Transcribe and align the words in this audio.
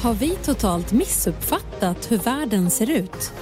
Har 0.00 0.14
vi 0.14 0.30
totalt 0.44 0.92
missuppfattat 0.92 2.12
hur 2.12 2.18
världen 2.18 2.70
ser 2.70 2.90
ut? 2.90 3.32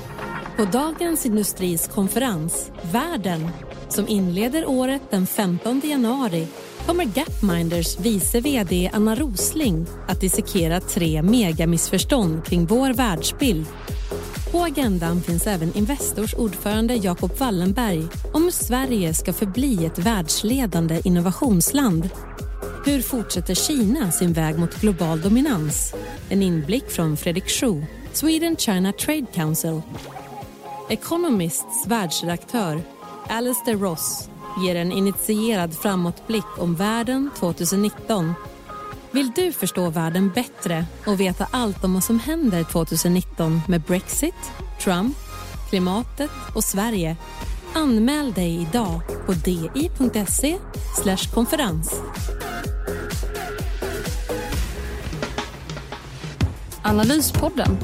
På 0.56 0.64
Dagens 0.64 1.26
Industris 1.26 1.88
konferens 1.88 2.70
Världen, 2.92 3.48
som 3.88 4.08
inleder 4.08 4.68
året 4.68 5.02
den 5.10 5.26
15 5.26 5.80
januari 5.84 6.46
kommer 6.86 7.04
Gapminders 7.04 8.00
vice 8.00 8.40
VD 8.40 8.90
Anna 8.92 9.14
Rosling 9.14 9.86
att 10.08 10.20
dissekera 10.20 10.80
tre 10.80 11.22
megamissförstånd 11.22 12.44
kring 12.44 12.66
vår 12.66 12.92
världsbild. 12.92 13.66
På 14.52 14.62
agendan 14.62 15.22
finns 15.22 15.46
även 15.46 15.76
Investors 15.76 16.34
ordförande 16.34 16.94
Jacob 16.94 17.30
Wallenberg 17.38 18.06
om 18.32 18.42
hur 18.42 18.50
Sverige 18.50 19.14
ska 19.14 19.32
förbli 19.32 19.86
ett 19.86 19.98
världsledande 19.98 21.00
innovationsland. 21.04 22.08
Hur 22.86 23.02
fortsätter 23.02 23.54
Kina 23.54 24.12
sin 24.12 24.32
väg 24.32 24.58
mot 24.58 24.80
global 24.80 25.20
dominans? 25.20 25.94
En 26.28 26.42
inblick 26.42 26.90
från 26.90 27.16
Fredrik 27.16 27.48
Schuh, 27.48 27.84
Sweden 28.12 28.56
China 28.56 28.92
Trade 28.92 29.26
Council. 29.34 29.82
Economists 30.88 31.86
världsredaktör 31.86 32.82
Alistair 33.28 33.76
Ross 33.76 34.28
ger 34.64 34.76
en 34.76 34.92
initierad 34.92 35.74
framåtblick 35.74 36.58
om 36.58 36.74
världen 36.74 37.30
2019. 37.38 38.34
Vill 39.10 39.30
du 39.30 39.52
förstå 39.52 39.90
världen 39.90 40.30
bättre 40.34 40.86
och 41.06 41.20
veta 41.20 41.46
allt 41.50 41.84
om 41.84 41.94
vad 41.94 42.04
som 42.04 42.18
händer 42.18 42.64
2019 42.64 43.60
med 43.68 43.80
Brexit, 43.80 44.52
Trump, 44.80 45.16
klimatet 45.70 46.30
och 46.54 46.64
Sverige? 46.64 47.16
Anmäl 47.74 48.32
dig 48.32 48.60
idag 48.60 49.00
på 49.26 49.32
di.se 49.32 50.58
konferens. 51.34 52.00
Analyspodden 56.86 57.78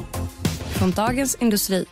från 0.79 0.91
Dagens 0.91 1.35
Industri. 1.35 1.85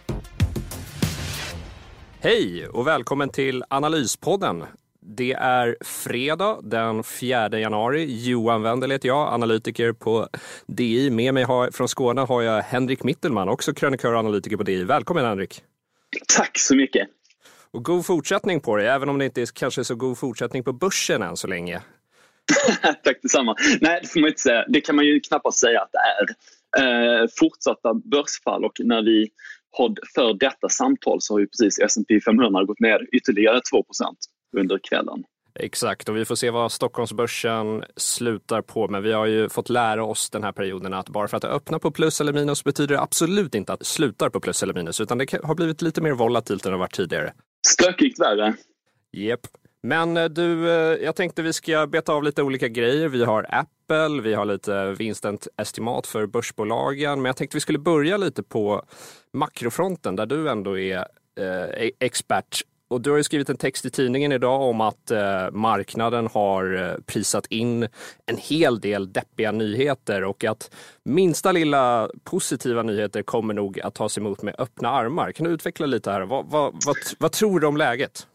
Hej 2.20 2.68
och 2.68 2.88
välkommen 2.88 3.30
till 3.30 3.64
Analyspodden. 3.70 4.64
Det 5.02 5.34
är 5.34 5.78
fredag 5.82 6.60
den 6.64 7.04
4 7.04 7.60
januari. 7.60 8.06
Johan 8.30 8.62
Wendel 8.62 8.92
heter 8.92 9.08
jag, 9.08 9.34
analytiker 9.34 9.94
på 9.94 10.28
DI. 10.68 11.10
Med 11.10 11.34
mig 11.34 11.44
har, 11.44 11.72
från 11.72 11.88
Skåne 11.88 12.22
har 12.22 12.42
jag 12.42 12.62
Henrik 12.62 13.04
Mittelman, 13.04 13.50
också 13.50 13.74
krönikör 13.74 14.14
och 14.14 14.20
analytiker 14.20 14.58
på 14.58 14.64
DI. 14.64 14.84
Välkommen 14.84 15.26
Henrik! 15.26 15.64
Tack 16.38 16.60
så 16.60 16.76
mycket! 16.76 17.08
Och 17.72 17.86
god 17.86 18.06
fortsättning 18.06 18.60
på 18.62 18.76
dig, 18.76 18.88
även 18.88 19.10
om 19.10 19.18
det 19.18 19.26
inte 19.26 19.42
är 19.42 19.48
kanske 19.54 19.84
så 19.84 19.96
god 19.96 20.18
fortsättning 20.18 20.64
på 20.64 20.74
börsen 20.74 21.22
än 21.22 21.38
så 21.38 21.48
länge. 21.48 21.82
Tack 23.04 23.22
detsamma. 23.22 23.56
Nej, 23.82 24.00
det 24.02 24.08
får 24.08 24.20
man 24.20 24.30
inte 24.30 24.42
säga. 24.42 24.66
Det 24.68 24.82
kan 24.82 24.96
man 24.96 25.06
ju 25.06 25.20
knappast 25.20 25.60
säga 25.60 25.82
att 25.82 25.92
det 25.92 25.98
är. 25.98 26.36
Eh, 26.78 27.28
fortsatta 27.40 27.94
börsfall 27.94 28.66
och 28.66 28.74
när 28.80 29.02
vi 29.02 29.30
för 30.16 30.40
detta 30.40 30.70
samtal 30.70 31.18
så 31.22 31.34
har 31.34 31.40
ju 31.40 31.48
precis 31.48 31.80
S&P 31.80 32.20
500 32.26 32.64
gått 32.64 32.80
ner 32.80 33.16
ytterligare 33.16 33.62
2% 33.74 33.84
under 34.58 34.80
kvällen. 34.90 35.24
Exakt, 35.60 36.10
och 36.10 36.18
vi 36.18 36.26
får 36.26 36.36
se 36.36 36.50
vad 36.50 36.72
Stockholmsbörsen 36.72 37.84
slutar 37.96 38.62
på. 38.62 38.88
Men 38.88 39.04
vi 39.04 39.12
har 39.12 39.26
ju 39.26 39.50
fått 39.50 39.70
lära 39.70 40.04
oss 40.04 40.30
den 40.30 40.44
här 40.44 40.52
perioden 40.52 40.94
att 40.94 41.10
bara 41.10 41.28
för 41.28 41.38
att 41.38 41.42
det 41.42 41.50
öppnar 41.50 41.80
på 41.80 41.92
plus 41.92 42.22
eller 42.22 42.34
minus 42.34 42.64
betyder 42.64 42.96
det 42.96 43.02
absolut 43.02 43.56
inte 43.56 43.74
att 43.74 43.80
det 43.80 43.86
slutar 43.86 44.30
på 44.30 44.40
plus 44.40 44.64
eller 44.64 44.74
minus, 44.74 45.02
utan 45.02 45.18
det 45.18 45.34
har 45.44 45.56
blivit 45.56 45.82
lite 45.82 46.02
mer 46.02 46.12
volatilt 46.12 46.66
än 46.66 46.72
det 46.72 46.78
varit 46.78 46.96
tidigare. 46.96 47.34
Stökigt 47.68 48.20
värre. 48.20 48.54
Jep. 49.12 49.40
Men 49.84 50.18
eh, 50.18 50.26
du, 50.26 50.70
eh, 50.70 51.04
jag 51.04 51.16
tänkte 51.16 51.42
vi 51.42 51.54
ska 51.54 51.88
beta 51.88 52.14
av 52.14 52.24
lite 52.24 52.44
olika 52.44 52.68
grejer. 52.68 53.08
Vi 53.08 53.24
har 53.24 53.46
Apple, 53.50 54.22
vi 54.22 54.34
har 54.34 54.46
lite 54.46 54.92
vinstestimat 54.92 56.08
för 56.08 56.26
börsbolagen. 56.26 57.22
Men 57.22 57.30
jag 57.30 57.38
tänkte 57.38 57.58
vi 57.58 57.62
skulle 57.62 57.80
börja 57.80 58.18
lite 58.18 58.44
på 58.44 58.84
makrofronten 59.34 60.16
där 60.16 60.26
du 60.26 60.50
ändå 60.50 60.78
är 60.80 60.98
eh, 61.40 61.86
e- 61.86 61.92
expert. 62.00 62.62
Och 62.90 63.02
du 63.02 63.10
har 63.10 63.18
ju 63.18 63.24
skrivit 63.24 63.50
en 63.50 63.58
text 63.58 63.86
i 63.86 63.90
tidningen 63.90 64.32
idag 64.32 64.62
om 64.62 64.82
att 64.82 65.12
eh, 65.12 65.52
marknaden 65.52 66.28
har 66.28 66.74
eh, 66.76 67.02
prisat 67.06 67.46
in 67.46 67.84
en 68.26 68.38
hel 68.38 68.80
del 68.80 69.14
deppiga 69.14 69.52
nyheter 69.52 70.24
och 70.24 70.44
att 70.44 70.72
minsta 71.04 71.52
lilla 71.52 72.10
positiva 72.24 72.84
nyheter 72.84 73.22
kommer 73.22 73.54
nog 73.54 73.80
att 73.80 73.96
tas 73.96 74.18
emot 74.18 74.42
med 74.42 74.56
öppna 74.58 74.90
armar. 74.90 75.32
Kan 75.32 75.46
du 75.48 75.52
utveckla 75.52 75.86
lite 75.86 76.12
här? 76.12 76.22
Vad, 76.22 76.46
vad, 76.46 76.74
vad, 76.86 76.96
vad 77.20 77.32
tror 77.32 77.60
du 77.60 77.68
om 77.68 77.78
läget? 77.78 78.28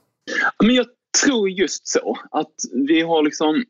Men 0.64 0.74
jag 0.74 0.86
tror 1.22 1.50
just 1.50 1.88
så 1.88 2.18
att 2.30 2.54
vi 2.86 3.00
har 3.00 3.22
liksom 3.22 3.64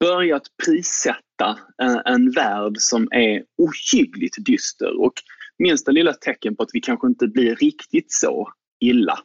börjat 0.00 0.42
prissätta 0.66 1.58
en, 1.82 2.02
en 2.04 2.30
värld 2.30 2.74
som 2.78 3.08
är 3.12 3.44
ohyggligt 3.58 4.44
dyster 4.44 5.00
och 5.00 5.12
minsta 5.58 5.90
lilla 5.90 6.12
tecken 6.12 6.56
på 6.56 6.62
att 6.62 6.70
vi 6.72 6.80
kanske 6.80 7.06
inte 7.06 7.26
blir 7.26 7.56
riktigt 7.56 8.12
så 8.12 8.48
illa 8.80 9.18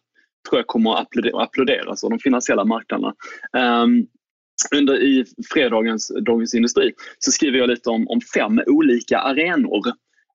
tror 0.49 0.59
jag 0.59 0.67
kommer 0.67 0.93
att 0.93 1.07
applåderas 1.33 2.03
av 2.03 2.09
de 2.09 2.19
finansiella 2.19 2.65
marknaderna. 2.65 3.13
Um, 3.83 4.07
under 4.75 5.03
i 5.03 5.25
fredagens 5.53 6.11
Dagens 6.25 6.53
Industri 6.53 6.93
så 7.19 7.31
skriver 7.31 7.57
jag 7.57 7.69
lite 7.69 7.89
om, 7.89 8.07
om 8.07 8.21
fem 8.21 8.61
olika 8.67 9.19
arenor 9.19 9.87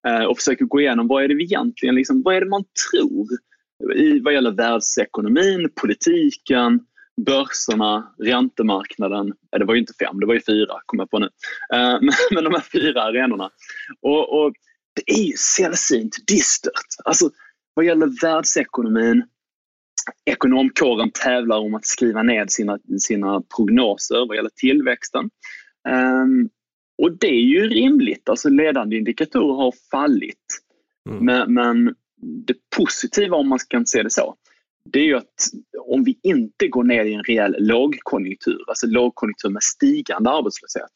uh, 0.09 0.25
och 0.25 0.39
försöker 0.39 0.65
gå 0.65 0.81
igenom 0.81 1.09
vad 1.09 1.25
är 1.25 1.29
det 1.29 1.35
vi 1.35 1.45
egentligen, 1.45 1.95
liksom, 1.95 2.23
vad 2.23 2.37
är 2.37 2.41
det 2.41 2.51
man 2.51 2.65
tror 2.91 3.29
i, 3.95 4.21
vad 4.21 4.35
gäller 4.35 4.51
världsekonomin, 4.51 5.69
politiken, 5.81 6.81
börserna, 7.25 8.15
räntemarknaden. 8.19 9.33
Ja, 9.51 9.59
det 9.59 9.65
var 9.65 9.75
ju 9.75 9.81
inte 9.81 9.95
fem, 10.01 10.21
det 10.21 10.27
var 10.27 10.35
ju 10.35 10.41
fyra 10.47 10.75
kom 10.87 10.99
jag 10.99 11.11
på 11.11 11.19
nu. 11.19 11.29
Uh, 11.75 12.11
men, 12.31 12.45
de 12.45 12.55
här 12.55 12.65
fyra 12.73 13.03
arenorna. 13.03 13.51
Och, 14.01 14.45
och 14.45 14.53
det 14.95 15.13
är 15.13 15.23
ju 15.23 15.33
sällsynt 15.37 16.17
dystert. 16.27 16.87
Alltså, 17.05 17.31
vad 17.75 17.85
gäller 17.85 18.23
världsekonomin, 18.23 19.25
ekonomkåren 20.25 21.11
tävlar 21.11 21.59
om 21.59 21.75
att 21.75 21.87
skriva 21.87 22.23
ner 22.23 22.47
sina, 22.49 22.79
sina 23.01 23.43
prognoser 23.57 24.27
vad 24.27 24.37
gäller 24.37 24.51
tillväxten. 24.57 25.31
Um, 25.89 26.49
och 27.03 27.13
det 27.13 27.29
är 27.29 27.43
ju 27.43 27.69
rimligt, 27.69 28.29
alltså 28.29 28.49
ledande 28.49 28.97
indikatorer 28.97 29.55
har 29.55 29.75
fallit. 29.91 30.37
Mm. 31.11 31.25
Men, 31.25 31.55
men, 31.55 31.95
det 32.23 32.55
positiva 32.77 33.37
om 33.37 33.49
man 33.49 33.59
kan 33.69 33.87
se 33.87 34.03
det 34.03 34.11
så, 34.11 34.37
det 34.85 34.99
är 34.99 35.05
ju 35.05 35.17
att 35.17 35.49
om 35.79 36.05
vi 36.05 36.19
inte 36.23 36.69
går 36.69 36.85
ner 36.85 37.05
i 37.05 37.15
en 37.15 37.23
rejäl 37.23 37.57
lågkonjunktur, 37.59 38.65
alltså 38.69 38.87
lågkonjunktur 38.87 39.49
med 39.49 39.63
stigande 39.63 40.31
arbetslöshet, 40.31 40.93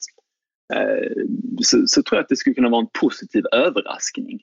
eh, 0.75 1.23
så, 1.63 1.87
så, 1.87 2.03
tror 2.03 2.17
jag 2.17 2.23
att 2.23 2.29
det 2.29 2.37
skulle 2.37 2.55
kunna 2.55 2.69
vara 2.69 2.81
en 2.81 3.01
positiv 3.01 3.45
överraskning. 3.53 4.41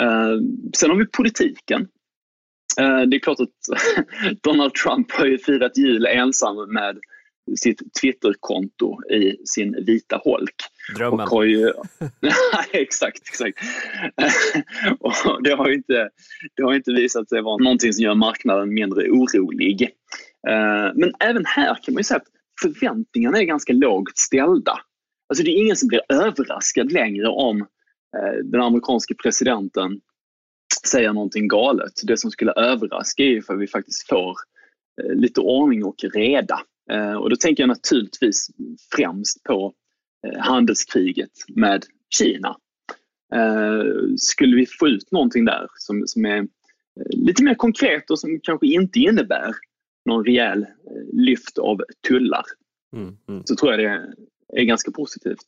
Eh, 0.00 0.36
sen 0.76 0.90
har 0.90 0.96
vi 0.96 1.06
politiken. 1.06 1.88
Eh, 2.80 3.02
det 3.02 3.16
är 3.16 3.20
klart 3.20 3.40
att 3.40 3.48
Donald 4.42 4.74
Trump 4.74 5.12
har 5.12 5.26
ju 5.26 5.38
firat 5.38 5.78
jul 5.78 6.06
ensam 6.06 6.72
med 6.72 6.98
sitt 7.58 7.94
Twitterkonto 8.00 9.10
i 9.10 9.36
sin 9.46 9.84
vita 9.84 10.20
holk. 10.24 10.56
Drömmen. 10.96 11.20
Och 11.20 11.28
har 11.28 11.44
ju... 11.44 11.72
exakt, 12.72 13.28
exakt. 13.28 13.58
och 15.00 15.42
det, 15.42 15.50
har 15.50 15.70
inte, 15.70 16.10
det 16.54 16.62
har 16.62 16.74
inte 16.74 16.92
visat 16.92 17.28
sig 17.28 17.42
vara 17.42 17.56
någonting 17.56 17.92
som 17.92 18.04
gör 18.04 18.14
marknaden 18.14 18.74
mindre 18.74 19.10
orolig. 19.10 19.82
Eh, 20.48 20.92
men 20.94 21.12
även 21.20 21.44
här 21.46 21.78
kan 21.82 21.94
man 21.94 22.00
ju 22.00 22.04
säga 22.04 22.18
att 22.18 22.28
förväntningarna 22.62 23.38
är 23.38 23.44
ganska 23.44 23.72
lågt 23.72 24.18
ställda. 24.18 24.72
Alltså 25.28 25.44
det 25.44 25.50
är 25.50 25.62
ingen 25.62 25.76
som 25.76 25.88
blir 25.88 26.02
överraskad 26.08 26.92
längre 26.92 27.28
om 27.28 27.60
eh, 28.16 28.44
den 28.44 28.60
amerikanske 28.60 29.14
presidenten 29.14 30.00
säger 30.86 31.12
någonting 31.12 31.48
galet. 31.48 31.92
Det 32.02 32.16
som 32.16 32.30
skulle 32.30 32.52
överraska 32.52 33.22
är 33.22 33.40
för 33.40 33.54
att 33.54 33.60
vi 33.60 33.66
faktiskt 33.66 34.08
får 34.08 34.36
eh, 35.02 35.14
lite 35.14 35.40
ordning 35.40 35.84
och 35.84 35.96
reda. 36.14 36.60
Och 37.20 37.30
då 37.30 37.36
tänker 37.36 37.62
jag 37.62 37.68
naturligtvis 37.68 38.48
främst 38.96 39.42
på 39.44 39.74
handelskriget 40.38 41.30
med 41.48 41.84
Kina. 42.10 42.56
Skulle 44.16 44.56
vi 44.56 44.66
få 44.66 44.88
ut 44.88 45.12
någonting 45.12 45.44
där 45.44 45.66
som, 45.74 46.06
som 46.06 46.24
är 46.24 46.46
lite 47.10 47.42
mer 47.42 47.54
konkret 47.54 48.10
och 48.10 48.18
som 48.18 48.40
kanske 48.42 48.66
inte 48.66 48.98
innebär 48.98 49.54
någon 50.04 50.24
rejäl 50.24 50.66
lyft 51.12 51.58
av 51.58 51.82
tullar 52.08 52.44
mm, 52.96 53.16
mm. 53.28 53.42
så 53.44 53.56
tror 53.56 53.72
jag 53.72 53.80
det 53.80 54.60
är 54.60 54.64
ganska 54.64 54.90
positivt. 54.90 55.46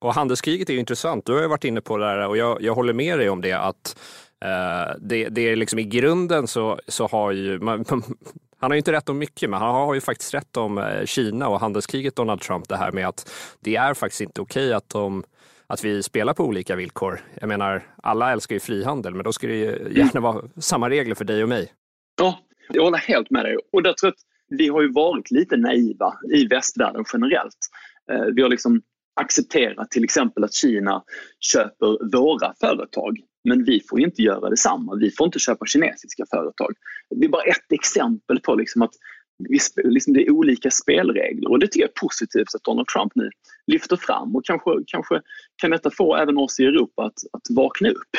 Och 0.00 0.14
handelskriget 0.14 0.70
är 0.70 0.74
intressant. 0.74 1.26
Du 1.26 1.32
har 1.32 1.42
ju 1.42 1.48
varit 1.48 1.64
inne 1.64 1.80
på 1.80 1.96
det 1.96 2.04
här 2.04 2.28
och 2.28 2.36
jag, 2.36 2.62
jag 2.62 2.74
håller 2.74 2.92
med 2.92 3.18
dig 3.18 3.28
om 3.28 3.40
det 3.40 3.52
att 3.52 3.98
eh, 4.44 4.96
det, 5.00 5.28
det, 5.28 5.40
är 5.40 5.56
liksom 5.56 5.78
i 5.78 5.84
grunden 5.84 6.46
så, 6.46 6.80
så 6.88 7.06
har 7.06 7.32
ju 7.32 7.58
man, 7.58 7.84
han 8.58 8.70
har 8.70 8.74
ju 8.74 8.78
inte 8.78 8.92
rätt 8.92 9.08
om 9.08 9.18
mycket, 9.18 9.50
men 9.50 9.60
han 9.60 9.74
har 9.74 9.94
ju 9.94 10.00
faktiskt 10.00 10.34
rätt 10.34 10.56
om 10.56 10.78
eh, 10.78 11.04
Kina 11.04 11.48
och 11.48 11.60
handelskriget 11.60 12.16
Donald 12.16 12.40
Trump. 12.40 12.68
Det 12.68 12.76
här 12.76 12.92
med 12.92 13.08
att 13.08 13.30
det 13.60 13.76
är 13.76 13.94
faktiskt 13.94 14.20
inte 14.20 14.40
okej 14.40 14.72
att, 14.72 14.94
att 15.66 15.84
vi 15.84 16.02
spelar 16.02 16.34
på 16.34 16.44
olika 16.44 16.76
villkor. 16.76 17.20
Jag 17.40 17.48
menar, 17.48 17.86
alla 18.02 18.32
älskar 18.32 18.56
ju 18.56 18.60
frihandel, 18.60 19.14
men 19.14 19.24
då 19.24 19.32
ska 19.32 19.46
det 19.46 19.56
ju 19.56 19.88
gärna 19.90 20.20
vara 20.20 20.42
samma 20.56 20.90
regler 20.90 21.14
för 21.14 21.24
dig 21.24 21.42
och 21.42 21.48
mig. 21.48 21.72
Ja, 22.20 22.38
jag 22.68 22.82
håller 22.82 22.98
helt 22.98 23.30
med 23.30 23.44
dig. 23.44 23.56
Och 23.72 23.82
där 23.82 23.92
tror 23.92 24.08
jag 24.08 24.12
att 24.12 24.58
vi 24.58 24.68
har 24.68 24.82
ju 24.82 24.92
varit 24.92 25.30
lite 25.30 25.56
naiva 25.56 26.14
i 26.34 26.46
västvärlden 26.46 27.04
generellt. 27.12 27.58
Eh, 28.12 28.24
vi 28.34 28.42
har 28.42 28.48
liksom 28.48 28.82
accepterat 29.20 29.90
till 29.90 30.04
exempel 30.04 30.44
att 30.44 30.54
Kina 30.54 31.02
köper 31.40 32.16
våra 32.16 32.54
företag. 32.60 33.18
Men 33.48 33.64
vi 33.64 33.80
får 33.88 34.00
inte 34.00 34.22
göra 34.22 34.50
detsamma. 34.50 34.94
Vi 34.94 35.10
får 35.10 35.26
inte 35.26 35.38
köpa 35.38 35.66
kinesiska 35.66 36.24
företag. 36.30 36.74
Det 37.10 37.26
är 37.26 37.30
bara 37.30 37.42
ett 37.42 37.72
exempel 37.72 38.40
på 38.40 38.54
liksom 38.54 38.82
att 38.82 38.94
liksom 39.84 40.14
det 40.14 40.26
är 40.26 40.30
olika 40.30 40.70
spelregler 40.70 41.50
och 41.50 41.58
det 41.58 41.66
tycker 41.66 41.80
jag 41.80 41.88
är 41.88 42.00
positivt 42.00 42.54
att 42.54 42.64
Donald 42.64 42.88
Trump 42.88 43.12
nu 43.14 43.30
lyfter 43.66 43.96
fram 43.96 44.36
och 44.36 44.44
kanske, 44.44 44.70
kanske 44.86 45.22
kan 45.56 45.70
detta 45.70 45.90
få 45.90 46.16
även 46.16 46.38
oss 46.38 46.60
i 46.60 46.64
Europa 46.64 47.04
att, 47.04 47.18
att 47.32 47.42
vakna 47.50 47.90
upp. 47.90 48.14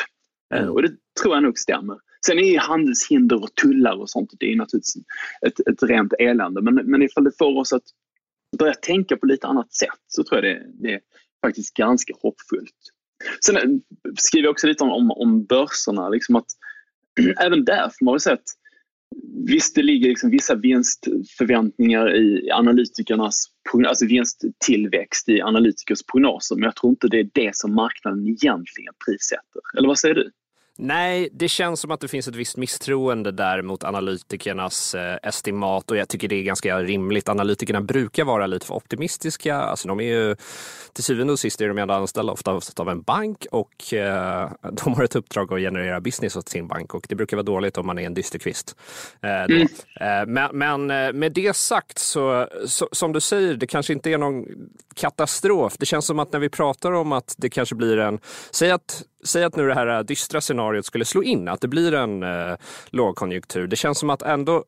Mm. 0.54 0.70
Och 0.70 0.82
det 0.82 0.92
tror 1.22 1.34
jag 1.34 1.42
nog 1.42 1.58
stämmer. 1.58 1.98
Sen 2.26 2.38
är 2.38 2.58
handelshinder 2.58 3.42
och 3.42 3.54
tullar 3.54 3.96
och 4.00 4.10
sånt, 4.10 4.30
det 4.38 4.52
är 4.52 4.56
naturligtvis 4.56 5.04
ett, 5.46 5.68
ett 5.68 5.82
rent 5.82 6.12
elände. 6.18 6.62
Men, 6.62 6.74
men 6.74 7.02
ifall 7.02 7.24
det 7.24 7.38
får 7.38 7.58
oss 7.58 7.72
att 7.72 7.84
börja 8.58 8.74
tänka 8.74 9.16
på 9.16 9.26
lite 9.26 9.46
annat 9.46 9.72
sätt 9.72 10.00
så 10.06 10.24
tror 10.24 10.44
jag 10.44 10.56
det, 10.56 10.66
det 10.74 10.94
är 10.94 11.00
faktiskt 11.46 11.74
ganska 11.74 12.14
hoppfullt. 12.22 12.76
Sen 13.44 13.56
eh, 13.56 13.62
skriver 14.18 14.44
jag 14.44 14.52
också 14.52 14.66
lite 14.66 14.84
om, 14.84 14.90
om, 14.90 15.10
om 15.10 15.44
börserna. 15.44 16.08
Liksom 16.08 16.36
att, 16.36 16.46
även 17.40 17.64
där 17.64 17.90
får 17.98 18.04
man 18.04 18.14
väl 18.14 18.20
säga 18.20 18.34
att 18.34 18.56
Visst, 19.46 19.74
det 19.74 19.82
ligger 19.82 20.08
liksom 20.08 20.30
vissa 20.30 20.54
vinstförväntningar 20.54 22.16
i 22.16 22.50
analytikernas 22.50 23.46
alltså 23.86 24.06
vinsttillväxt 24.06 25.28
i 25.28 25.40
analytikers 25.40 26.02
prognoser 26.12 26.56
men 26.56 26.64
jag 26.64 26.76
tror 26.76 26.90
inte 26.90 27.08
det 27.08 27.20
är 27.20 27.30
det 27.34 27.56
som 27.56 27.74
marknaden 27.74 28.28
egentligen 28.28 28.94
prissätter. 29.06 29.62
Eller 29.78 29.88
vad 29.88 29.98
säger 29.98 30.14
du? 30.14 30.30
Nej, 30.82 31.28
det 31.32 31.48
känns 31.48 31.80
som 31.80 31.90
att 31.90 32.00
det 32.00 32.08
finns 32.08 32.28
ett 32.28 32.34
visst 32.34 32.56
misstroende 32.56 33.32
där 33.32 33.62
mot 33.62 33.84
analytikernas 33.84 34.94
eh, 34.94 35.16
estimat 35.22 35.90
och 35.90 35.96
jag 35.96 36.08
tycker 36.08 36.28
det 36.28 36.36
är 36.36 36.42
ganska 36.42 36.78
rimligt. 36.78 37.28
Analytikerna 37.28 37.80
brukar 37.80 38.24
vara 38.24 38.46
lite 38.46 38.66
för 38.66 38.74
optimistiska. 38.74 39.56
Alltså 39.56 39.88
de 39.88 40.00
är 40.00 40.04
ju, 40.04 40.36
till 40.92 41.04
syvende 41.04 41.32
och 41.32 41.38
sist 41.38 41.60
är 41.60 41.68
de 41.68 41.78
ändå 41.78 41.94
anställda 41.94 42.32
ofta 42.32 42.60
av 42.76 42.88
en 42.88 43.02
bank 43.02 43.46
och 43.50 43.94
eh, 43.94 44.50
de 44.72 44.94
har 44.94 45.04
ett 45.04 45.16
uppdrag 45.16 45.52
att 45.52 45.60
generera 45.60 46.00
business 46.00 46.36
åt 46.36 46.48
sin 46.48 46.68
bank 46.68 46.94
och 46.94 47.06
det 47.08 47.14
brukar 47.14 47.36
vara 47.36 47.44
dåligt 47.44 47.78
om 47.78 47.86
man 47.86 47.98
är 47.98 48.06
en 48.06 48.14
dysterkvist. 48.14 48.76
Eh, 49.22 49.42
mm. 49.42 49.60
Eh, 50.00 50.26
men, 50.26 50.58
men, 50.58 50.90
eh, 50.90 51.12
med 51.12 51.32
det 51.32 51.56
sagt 51.56 51.98
så, 51.98 52.48
så, 52.66 52.88
som 52.92 53.12
du 53.12 53.20
säger, 53.20 53.54
det 53.54 53.66
kanske 53.66 53.92
inte 53.92 54.10
är 54.10 54.18
någon 54.18 54.44
katastrof. 54.94 55.76
Det 55.78 55.86
känns 55.86 56.06
som 56.06 56.18
att 56.18 56.32
när 56.32 56.40
vi 56.40 56.48
pratar 56.48 56.92
om 56.92 57.12
att 57.12 57.34
det 57.38 57.50
kanske 57.50 57.74
blir 57.74 57.98
en, 57.98 58.18
säg 58.50 58.70
att 58.70 59.02
Säg 59.22 59.44
att 59.44 59.56
nu 59.56 59.68
det 59.68 59.74
här 59.74 60.02
dystra 60.02 60.40
scenariot 60.40 60.86
skulle 60.86 61.04
slå 61.04 61.22
in, 61.22 61.48
att 61.48 61.60
det 61.60 61.68
blir 61.68 61.94
en 61.94 62.22
eh, 62.22 62.56
lågkonjunktur. 62.90 63.66
Det 63.66 63.76
känns 63.76 63.98
som 63.98 64.10
att 64.10 64.22
ändå 64.22 64.64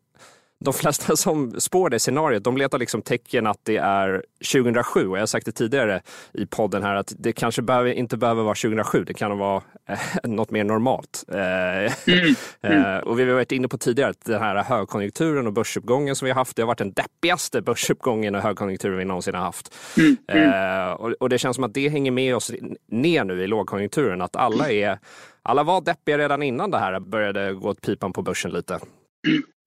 de 0.63 0.75
flesta 0.75 1.17
som 1.17 1.61
spår 1.61 1.91
det 1.91 1.99
scenariot, 1.99 2.45
de 2.45 2.57
letar 2.57 2.79
liksom 2.79 3.03
tecken 3.03 3.47
att 3.47 3.59
det 3.63 3.77
är 3.77 4.23
2007. 4.53 5.09
Och 5.09 5.17
jag 5.17 5.23
har 5.23 5.27
sagt 5.27 5.47
det 5.47 5.53
tidigare 5.53 6.01
i 6.33 6.47
podden 6.47 6.83
här 6.83 6.95
att 6.95 7.13
det 7.19 7.33
kanske 7.33 7.63
behöver, 7.63 7.93
inte 7.93 8.17
behöver 8.17 8.43
vara 8.43 8.55
2007. 8.55 9.05
Det 9.05 9.15
kan 9.15 9.39
vara 9.39 9.63
eh, 9.89 9.99
något 10.31 10.51
mer 10.51 10.65
normalt. 10.65 11.25
Eh, 11.29 11.39
mm. 11.39 12.35
Mm. 12.65 13.03
och 13.03 13.19
vi 13.19 13.25
har 13.25 13.33
varit 13.33 13.53
inne 13.53 13.69
på 13.69 13.79
tidigare 13.79 14.11
att 14.11 14.25
den 14.25 14.43
här 14.43 14.63
högkonjunkturen 14.63 15.47
och 15.47 15.53
börsuppgången 15.53 16.17
som 16.17 16.27
vi 16.27 16.33
har 16.33 16.37
haft, 16.37 16.57
det 16.57 16.63
har 16.63 16.67
varit 16.67 16.79
den 16.79 16.93
deppigaste 16.93 17.63
börsuppgången 17.63 18.35
och 18.35 18.43
högkonjunkturen 18.43 18.99
vi 18.99 19.05
någonsin 19.05 19.35
har 19.35 19.43
haft. 19.43 19.75
Mm. 19.97 20.17
mm. 20.29 20.53
Eh, 20.53 20.93
och, 20.93 21.13
och, 21.21 21.29
det 21.29 21.39
känns 21.39 21.55
som 21.55 21.65
att 21.65 21.75
det 21.75 21.89
hänger 21.89 22.11
med 22.11 22.37
oss 22.37 22.53
ner 22.89 23.25
nu 23.25 23.43
i 23.43 23.47
lågkonjunkturen. 23.47 24.23
Att 24.23 24.37
alla 24.37 24.71
är 24.71 24.99
alla 25.43 25.63
var 25.63 25.81
deppiga 25.81 26.19
redan 26.19 26.43
innan 26.43 26.71
det 26.71 26.79
här 26.79 27.01
började 27.01 27.55
gå 27.55 27.69
åt 27.69 27.81
pipan 27.81 28.13
på 28.13 28.23
börsen 28.23 28.51
lite. 28.51 28.81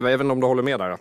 Även 0.03 0.31
om 0.31 0.39
du 0.39 0.47
håller 0.47 0.63
med 0.63 0.79
där? 0.79 0.89
Då? 0.89 0.97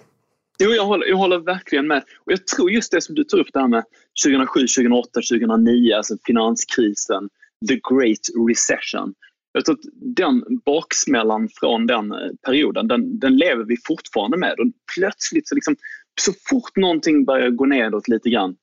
Jo, 0.59 0.71
jag 0.71 0.85
håller, 0.85 1.07
jag 1.07 1.17
håller 1.17 1.39
verkligen 1.39 1.87
med. 1.87 2.03
Och 2.27 2.33
jag 2.33 2.47
tror 2.47 2.71
just 2.71 2.93
det 2.93 3.01
som 3.01 3.15
du 3.15 3.25
tar 3.25 3.39
upp 3.39 3.49
det 3.53 3.61
här 3.61 3.69
med 3.69 3.85
2007, 4.25 4.61
2008, 4.61 5.11
2009, 5.15 5.95
alltså 5.95 6.17
finanskrisen, 6.27 7.29
the 7.69 7.75
great 7.75 8.49
recession. 8.49 9.15
Jag 9.53 9.65
tror 9.65 9.75
att 9.75 9.85
den 10.17 10.45
baksmällan 10.67 11.49
från 11.61 11.87
den 11.87 12.13
eh, 12.13 12.19
perioden, 12.47 12.89
den, 12.89 13.19
den 13.19 13.37
lever 13.37 13.65
vi 13.65 13.77
fortfarande 13.87 14.37
med. 14.37 14.53
Och 14.53 14.67
plötsligt, 14.95 15.49
så, 15.49 15.55
liksom, 15.55 15.77
så 16.21 16.33
fort 16.51 16.77
någonting 16.77 17.25
börjar 17.25 17.51
gå 17.51 17.65
nedåt 17.65 18.09
lite 18.09 18.31
grann, 18.31 18.57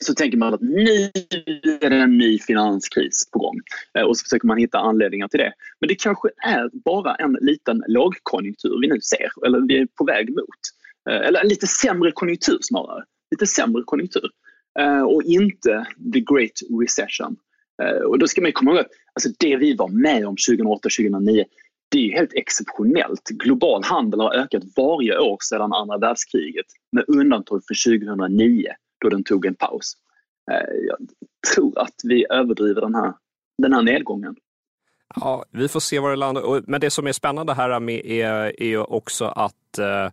så 0.00 0.14
tänker 0.14 0.38
man 0.38 0.54
att 0.54 0.60
nu 0.60 1.10
är 1.80 1.90
det 1.90 1.96
en 1.96 2.18
ny 2.18 2.38
finanskris 2.38 3.30
på 3.32 3.38
gång. 3.38 3.60
Eh, 3.98 4.02
och 4.02 4.18
så 4.18 4.22
försöker 4.22 4.46
man 4.46 4.58
hitta 4.58 4.78
anledningar 4.78 5.28
till 5.28 5.40
det. 5.40 5.52
Men 5.80 5.88
det 5.88 5.94
kanske 5.94 6.28
är 6.46 6.70
bara 6.72 7.14
en 7.14 7.38
liten 7.40 7.82
lågkonjunktur 7.86 8.80
vi 8.80 8.88
nu 8.88 9.00
ser, 9.00 9.46
eller 9.46 9.60
vi 9.68 9.78
är 9.78 9.86
på 9.86 10.04
väg 10.04 10.30
mot. 10.30 10.62
Eh, 11.10 11.26
eller 11.26 11.40
en 11.40 11.48
lite 11.48 11.66
sämre 11.66 12.12
konjunktur 12.12 12.58
snarare. 12.60 13.04
Lite 13.30 13.46
sämre 13.46 13.82
konjunktur. 13.86 14.30
Eh, 14.78 15.02
och 15.02 15.22
inte 15.22 15.86
the 16.12 16.20
great 16.20 16.82
recession. 16.82 17.36
Och 18.06 18.18
då 18.18 18.26
ska 18.26 18.42
man 18.42 18.52
komma 18.52 18.70
ihåg 18.70 18.80
att 18.80 18.90
alltså 19.14 19.30
det 19.38 19.56
vi 19.56 19.74
var 19.74 19.88
med 19.88 20.26
om 20.26 20.36
2008-2009 20.36 21.44
det 21.90 21.98
är 21.98 22.12
helt 22.12 22.34
exceptionellt. 22.34 23.28
Global 23.28 23.84
handel 23.84 24.20
har 24.20 24.34
ökat 24.34 24.62
varje 24.76 25.18
år 25.18 25.38
sedan 25.40 25.72
andra 25.72 25.98
världskriget 25.98 26.66
med 26.92 27.04
undantag 27.08 27.62
för 27.68 27.98
2009 27.98 28.66
då 29.00 29.08
den 29.08 29.24
tog 29.24 29.46
en 29.46 29.54
paus. 29.54 29.92
Eh, 30.50 30.74
jag 30.88 30.96
tror 31.54 31.78
att 31.78 31.94
vi 32.04 32.26
överdriver 32.30 32.80
den 32.80 32.94
här, 32.94 33.14
den 33.58 33.72
här 33.72 33.82
nedgången. 33.82 34.36
Ja, 35.14 35.44
vi 35.50 35.68
får 35.68 35.80
se 35.80 35.98
var 35.98 36.10
det 36.10 36.16
landar. 36.16 36.62
Men 36.66 36.80
det 36.80 36.90
som 36.90 37.06
är 37.06 37.12
spännande 37.12 37.54
här 37.54 37.80
med 37.80 38.06
är, 38.06 38.62
är 38.62 38.92
också 38.92 39.24
att 39.24 39.78
eh, 39.78 40.08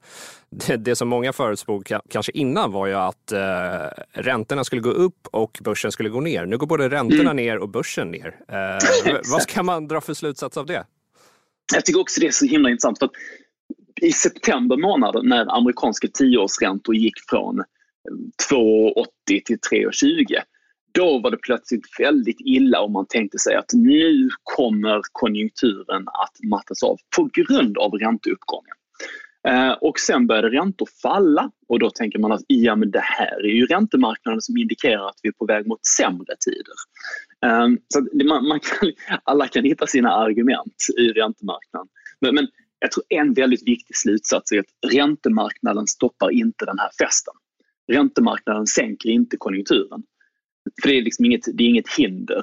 det, 0.78 0.96
som 0.96 1.08
många 1.08 1.34
förutspåg 1.34 1.92
kanske 2.10 2.32
innan 2.32 2.72
var 2.72 2.88
ju 2.88 2.94
att 2.94 3.32
eh, 3.32 4.04
räntorna 4.12 4.64
skulle 4.64 4.82
gå 4.82 4.90
upp 4.90 5.28
och 5.32 5.60
börsen 5.64 5.92
skulle 5.92 6.10
gå 6.10 6.22
ner. 6.22 6.46
Nu 6.46 6.58
går 6.58 6.68
både 6.68 6.90
räntorna 6.90 7.22
mm. 7.22 7.36
ner 7.36 7.58
och 7.58 7.70
börsen 7.70 8.12
ner. 8.12 8.36
Vad 9.32 9.42
ska 9.42 9.64
man 9.64 9.88
dra 9.88 10.02
för 10.02 10.14
slutsats 10.14 10.58
av 10.58 10.66
det? 10.66 10.86
Jag 11.74 11.86
tycker 11.86 12.02
också 12.02 12.22
det 12.22 12.28
är 12.28 12.32
så 12.32 12.46
himla 12.46 12.70
intressant. 12.70 13.00
För 13.00 13.10
I 14.02 14.12
september 14.12 14.78
månad 14.78 15.26
när 15.26 15.58
amerikanska 15.58 16.08
tioårsräntor 16.14 16.96
gick 16.96 17.14
från 17.30 17.64
2,80 18.52 19.06
till 19.46 19.58
3,20. 19.72 20.26
Då 20.94 21.20
var 21.20 21.32
det 21.32 21.38
plötsligt 21.38 21.86
väldigt 22.00 22.38
illa 22.40 22.82
om 22.82 22.94
man 22.94 23.06
tänkte 23.10 23.40
sig 23.40 23.56
att 23.56 23.74
nu 23.74 24.30
kommer 24.44 25.02
konjunkturen 25.12 26.08
att 26.08 26.50
mattas 26.50 26.84
av 26.84 26.98
på 27.18 27.30
grund 27.34 27.78
av 27.78 27.92
ränteuppgången. 27.92 28.76
Eh, 29.48 29.72
och 29.72 30.00
sen 30.00 30.28
började 30.28 30.50
räntor 30.50 30.88
falla 31.02 31.52
och 31.68 31.80
då 31.80 31.90
tänker 31.90 32.20
man 32.20 32.32
att 32.32 32.42
ja, 32.48 32.76
men 32.76 32.92
det 32.92 33.04
här 33.04 33.46
är 33.46 33.54
ju 33.54 33.66
räntemarknaden 33.66 34.42
som 34.42 34.58
indikerar 34.58 35.08
att 35.08 35.20
vi 35.24 35.30
är 35.30 35.34
på 35.34 35.46
väg 35.46 35.68
mot 35.68 35.86
sämre 35.86 36.36
tider. 36.46 36.76
Eh, 37.46 37.68
så 37.88 38.26
man, 38.26 38.48
man 38.48 38.60
kan, 38.60 38.92
alla 39.24 39.48
kan 39.48 39.64
hitta 39.64 39.88
sina 39.88 40.12
argument 40.12 40.76
i 40.98 41.08
räntemarknaden. 41.08 41.88
Men, 42.20 42.36
men 42.36 42.48
jag 42.80 42.92
tror 42.92 43.04
en 43.10 43.34
väldigt 43.34 43.68
viktig 43.68 43.96
slutsats 43.98 44.52
är 44.52 44.60
att 44.60 44.94
räntemarknaden 44.94 45.88
stoppar 45.88 46.32
inte 46.32 46.66
den 46.66 46.80
här 46.80 46.90
festen 47.00 47.34
räntemarknaden 47.92 48.68
sänker 48.68 49.10
inte 49.10 49.38
konjunkturen. 49.38 50.04
För 50.82 50.90
det 50.90 50.98
är, 50.98 51.02
liksom 51.02 51.26
inget, 51.26 51.42
det 51.54 51.64
är 51.64 51.68
inget 51.68 51.90
hinder. 51.98 52.42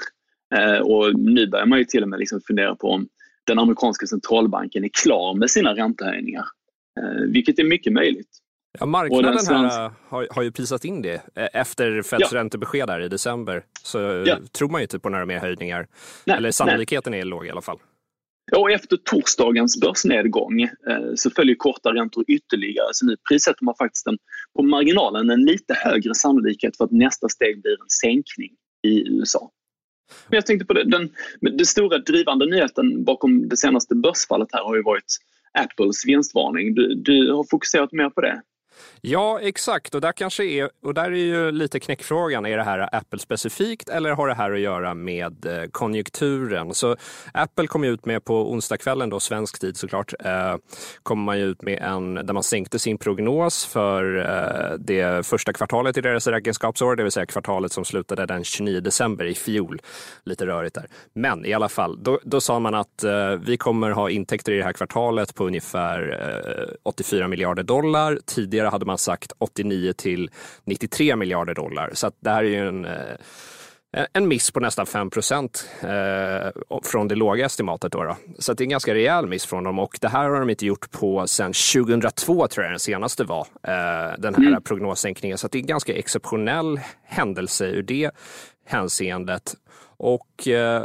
Eh, 0.55 0.79
och 0.79 1.19
nu 1.19 1.47
börjar 1.47 1.67
man 1.67 1.79
ju 1.79 1.85
till 1.85 2.03
och 2.03 2.09
med 2.09 2.19
liksom 2.19 2.41
fundera 2.47 2.75
på 2.77 2.89
om 2.89 3.09
den 3.47 3.59
amerikanska 3.59 4.07
centralbanken 4.07 4.85
är 4.85 4.91
klar 5.03 5.35
med 5.35 5.51
sina 5.51 5.75
räntehöjningar. 5.75 6.45
Eh, 7.01 7.31
vilket 7.33 7.59
är 7.59 7.65
mycket 7.65 7.93
möjligt. 7.93 8.29
Ja, 8.79 8.87
marknaden 8.87 9.39
svensk... 9.39 9.77
här 9.77 9.91
har, 10.09 10.27
har, 10.31 10.43
ju 10.43 10.53
prisat 10.53 10.85
in 10.85 11.03
det. 11.03 11.15
Eh, 11.15 11.49
efter 11.53 12.03
Feds 12.03 12.33
ja. 12.33 12.39
räntebesked 12.39 13.03
i 13.05 13.09
december 13.09 13.65
så 13.83 13.99
ja. 14.27 14.39
tror 14.53 14.69
man 14.69 14.81
ju 14.81 14.83
inte 14.83 14.99
på 14.99 15.09
några 15.09 15.27
mer 15.27 15.39
höjningar. 15.39 15.87
Nej, 16.27 16.37
Eller 16.37 16.51
sannolikheten 16.51 17.11
nej. 17.11 17.21
är 17.21 17.25
låg 17.25 17.47
i 17.47 17.51
alla 17.51 17.61
fall. 17.61 17.79
Och 18.57 18.71
efter 18.71 18.97
torsdagens 18.97 19.81
börsnedgång 19.81 20.63
eh, 20.63 21.15
så 21.15 21.31
följer 21.31 21.55
korta 21.55 21.95
räntor 21.95 22.25
ytterligare. 22.29 22.89
Så 22.93 23.07
nu 23.07 23.17
prissätter 23.29 23.65
man 23.65 23.75
faktiskt 23.79 24.07
en, 24.07 24.19
på 24.57 24.63
marginalen 24.63 25.31
en 25.31 25.45
lite 25.45 25.75
högre 25.75 26.15
sannolikhet 26.15 26.77
för 26.77 26.85
att 26.85 26.91
nästa 26.91 27.29
steg 27.29 27.63
blir 27.63 27.73
en 27.73 27.89
sänkning 27.89 28.51
i 28.83 29.09
USA. 29.09 29.51
Men 30.29 30.37
jag 30.37 30.47
tänkte 30.47 30.67
på 30.67 30.73
det, 30.73 30.91
den, 30.91 31.11
den 31.41 31.67
stora 31.67 31.99
drivande 31.99 32.47
nyheten 32.47 33.05
bakom 33.05 33.49
det 33.49 33.57
senaste 33.57 33.95
börsfallet 33.95 34.49
här 34.53 34.65
har 34.65 34.77
ju 34.77 34.83
varit 34.83 35.19
Apples 35.59 36.07
vinstvarning. 36.07 36.75
Du, 36.75 36.95
du 36.95 37.33
har 37.33 37.47
fokuserat 37.51 37.93
mer 37.93 38.11
på 38.11 38.21
det. 38.21 38.43
Ja, 39.01 39.41
exakt. 39.41 39.95
Och 39.95 40.01
där 40.01 40.13
kanske 40.13 40.45
är, 40.45 40.71
och 40.83 40.95
där 40.95 41.05
är 41.05 41.17
ju 41.17 41.51
lite 41.51 41.81
knäckfrågan. 41.81 42.47
Är 42.47 42.57
det 42.57 42.63
här 42.63 42.89
Apple-specifikt 42.93 43.89
eller 43.89 44.11
har 44.11 44.29
det 44.29 44.35
här 44.35 44.53
att 44.53 44.61
göra 44.61 44.95
med 44.95 45.47
eh, 45.47 45.69
konjunkturen? 45.71 46.75
Så 46.75 46.97
Apple 47.35 47.67
kom 47.67 47.85
ut 47.85 48.07
med 48.07 48.25
på 48.25 48.53
onsdagskvällen, 48.53 49.11
då, 49.11 49.21
svensk 49.21 49.61
tid 49.61 49.77
såklart, 49.77 50.15
eh, 50.25 50.57
kom 51.03 51.23
man 51.23 51.39
ut 51.39 51.63
med 51.63 51.79
en 51.83 52.15
där 52.15 52.33
man 52.33 52.43
sänkte 52.43 52.79
sin 52.79 52.99
prognos 52.99 53.67
för 53.67 54.19
eh, 54.19 54.79
det 54.79 55.27
första 55.27 55.53
kvartalet 55.53 55.97
i 55.97 56.01
deras 56.01 56.27
räkenskapsår, 56.27 56.97
det 56.97 57.03
vill 57.03 57.13
säga 57.13 57.27
kvartalet 57.27 57.73
som 57.73 57.85
slutade 57.85 58.27
den 58.27 58.45
29 58.45 58.81
december 58.81 59.25
i 59.25 59.35
fjol. 59.35 59.81
Lite 60.25 60.47
rörigt 60.47 60.75
där. 60.75 60.87
Men 61.15 61.47
i 61.47 61.53
alla 61.53 61.69
fall, 61.69 62.03
då, 62.03 62.21
då 62.25 62.41
sa 62.41 62.59
man 62.59 62.75
att 62.75 63.05
eh, 63.05 63.31
vi 63.31 63.57
kommer 63.57 63.91
ha 63.91 64.11
intäkter 64.11 64.53
i 64.53 64.57
det 64.57 64.65
här 64.65 64.73
kvartalet 64.73 65.35
på 65.35 65.47
ungefär 65.47 66.19
eh, 66.69 66.75
84 66.83 67.29
miljarder 67.29 67.63
dollar. 67.63 68.19
Tidigare 68.27 68.62
hade 68.71 68.87
man 68.87 68.99
sagt 68.99 69.33
89 69.39 69.93
till 69.93 70.31
93 70.65 71.17
miljarder 71.17 71.55
dollar. 71.55 71.91
Så 71.93 72.11
det 72.21 72.31
här 72.31 72.45
är 72.45 72.49
ju 72.49 72.69
en, 72.69 72.85
eh, 72.85 74.07
en 74.13 74.29
miss 74.29 74.51
på 74.51 74.61
nästan 74.61 74.87
5 74.87 75.11
procent 75.11 75.69
eh, 75.83 76.51
från 76.85 77.09
det 77.09 77.15
låga 77.15 77.47
estimatet. 77.47 77.93
Då, 77.93 78.05
då 78.05 78.17
Så 78.39 78.53
det 78.53 78.63
är 78.63 78.65
en 78.65 78.71
ganska 78.71 78.95
rejäl 78.95 79.27
miss 79.27 79.47
från 79.47 79.65
dem 79.65 79.79
och 79.79 79.99
det 80.01 80.09
här 80.09 80.29
har 80.29 80.41
de 80.41 80.51
inte 80.51 80.67
gjort 80.67 80.91
på 80.91 81.27
sedan 81.27 81.53
2002 81.53 82.49
tror 82.49 82.65
jag 82.65 82.73
den 82.73 82.81
senaste 82.81 83.25
var, 83.25 83.47
eh, 83.63 84.19
den 84.19 84.35
här 84.35 84.47
mm. 84.47 84.63
prognossänkningen. 84.63 85.39
Så 85.39 85.49
det 85.49 85.59
är 85.59 85.61
en 85.61 85.67
ganska 85.67 85.95
exceptionell 85.95 86.81
händelse 87.05 87.67
ur 87.67 87.83
det 87.83 88.11
hänseendet. 88.67 89.55
Och 90.03 90.49
eh, 90.49 90.85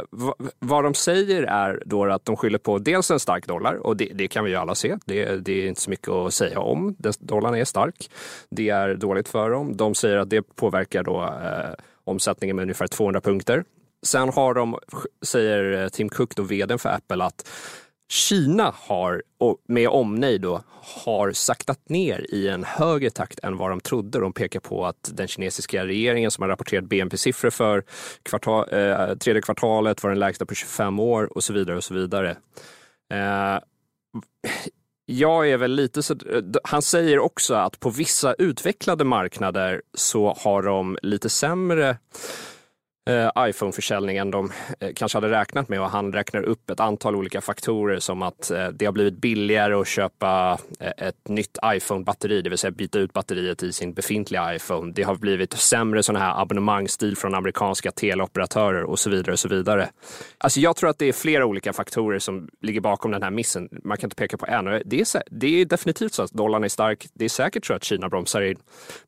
vad 0.58 0.84
de 0.84 0.94
säger 0.94 1.42
är 1.42 1.82
då 1.86 2.04
att 2.04 2.24
de 2.24 2.36
skyller 2.36 2.58
på 2.58 2.78
dels 2.78 3.10
en 3.10 3.20
stark 3.20 3.46
dollar 3.46 3.74
och 3.74 3.96
det, 3.96 4.04
det 4.14 4.28
kan 4.28 4.44
vi 4.44 4.50
ju 4.50 4.56
alla 4.56 4.74
se. 4.74 4.96
Det, 5.04 5.36
det, 5.36 5.52
är 5.52 5.68
inte 5.68 5.80
så 5.80 5.90
mycket 5.90 6.08
att 6.08 6.34
säga 6.34 6.60
om. 6.60 6.96
Dollarn 7.18 7.54
är 7.54 7.64
stark. 7.64 8.10
Det 8.50 8.68
är 8.68 8.94
dåligt 8.94 9.28
för 9.28 9.50
dem. 9.50 9.76
De 9.76 9.94
säger 9.94 10.16
att 10.16 10.30
det 10.30 10.42
påverkar 10.42 11.02
då 11.02 11.22
eh, 11.22 11.84
omsättningen 12.04 12.56
med 12.56 12.62
ungefär 12.62 12.86
200 12.86 13.20
punkter. 13.20 13.64
Sen 14.02 14.28
har 14.28 14.54
de, 14.54 14.78
säger 15.22 15.82
eh, 15.82 15.88
Tim 15.88 16.08
Cook, 16.08 16.36
då 16.36 16.42
vdn 16.42 16.78
för 16.78 16.88
Apple, 16.88 17.24
att 17.24 17.48
Kina 18.08 18.74
har, 18.76 19.22
med 19.68 19.88
omnejd, 19.88 20.40
då, 20.40 20.62
har 21.04 21.32
saktat 21.32 21.88
ner 21.88 22.26
i 22.28 22.48
en 22.48 22.64
högre 22.64 23.10
takt 23.10 23.38
än 23.42 23.56
vad 23.56 23.70
de 23.70 23.80
trodde. 23.80 24.20
De 24.20 24.32
pekar 24.32 24.60
på 24.60 24.86
att 24.86 25.10
den 25.12 25.28
kinesiska 25.28 25.86
regeringen 25.86 26.30
som 26.30 26.42
har 26.42 26.48
rapporterat 26.48 26.84
BNP-siffror 26.84 27.50
för 27.50 27.84
kvartal, 28.22 28.68
eh, 28.72 29.14
tredje 29.14 29.42
kvartalet 29.42 30.02
var 30.02 30.10
den 30.10 30.18
lägsta 30.18 30.46
på 30.46 30.54
25 30.54 30.98
år 30.98 31.36
och 31.36 31.44
så 31.44 31.52
vidare. 31.52 31.76
och 31.76 31.84
så 31.84 31.94
vidare. 31.94 32.36
Eh, 33.14 33.58
jag 35.06 35.50
är 35.50 35.56
väl 35.56 35.72
lite 35.72 36.02
så, 36.02 36.12
eh, 36.12 36.42
han 36.64 36.82
säger 36.82 37.18
också 37.18 37.54
att 37.54 37.80
på 37.80 37.90
vissa 37.90 38.34
utvecklade 38.34 39.04
marknader 39.04 39.82
så 39.94 40.36
har 40.38 40.62
de 40.62 40.98
lite 41.02 41.28
sämre 41.28 41.98
Eh, 43.08 43.30
iPhone-försäljningen 43.38 44.30
de 44.30 44.52
eh, 44.80 44.90
kanske 44.94 45.16
hade 45.16 45.30
räknat 45.30 45.68
med 45.68 45.80
och 45.80 45.90
han 45.90 46.12
räknar 46.12 46.42
upp 46.42 46.70
ett 46.70 46.80
antal 46.80 47.16
olika 47.16 47.40
faktorer 47.40 47.98
som 47.98 48.22
att 48.22 48.50
eh, 48.50 48.68
det 48.68 48.84
har 48.84 48.92
blivit 48.92 49.14
billigare 49.14 49.74
att 49.74 49.88
köpa 49.88 50.58
ett 50.78 51.28
nytt 51.28 51.58
iPhone-batteri, 51.64 52.42
det 52.42 52.50
vill 52.50 52.58
säga 52.58 52.70
byta 52.70 52.98
ut 52.98 53.12
batteriet 53.12 53.62
i 53.62 53.72
sin 53.72 53.92
befintliga 53.92 54.54
iPhone. 54.54 54.92
Det 54.92 55.02
har 55.02 55.14
blivit 55.14 55.52
sämre 55.52 56.02
sådana 56.02 56.24
här 56.24 56.42
abonnemangsstil 56.42 57.16
från 57.16 57.34
amerikanska 57.34 57.90
teleoperatörer 57.90 58.82
och 58.82 58.98
så 58.98 59.10
vidare. 59.10 59.32
och 59.32 59.38
så 59.38 59.48
vidare. 59.48 59.88
Alltså 60.38 60.60
jag 60.60 60.76
tror 60.76 60.90
att 60.90 60.98
det 60.98 61.06
är 61.06 61.12
flera 61.12 61.46
olika 61.46 61.72
faktorer 61.72 62.18
som 62.18 62.48
ligger 62.62 62.80
bakom 62.80 63.10
den 63.10 63.22
här 63.22 63.30
missen. 63.30 63.68
Man 63.84 63.96
kan 63.96 64.06
inte 64.06 64.16
peka 64.16 64.36
på 64.36 64.46
en. 64.46 64.64
Det 64.64 65.00
är, 65.00 65.22
det 65.30 65.60
är 65.60 65.64
definitivt 65.64 66.12
så 66.12 66.22
att 66.22 66.32
dollarn 66.32 66.64
är 66.64 66.68
stark. 66.68 67.06
Det 67.14 67.24
är 67.24 67.28
säkert 67.28 67.66
så 67.66 67.74
att 67.74 67.84
Kina 67.84 68.08
bromsar 68.08 68.42
in. 68.42 68.56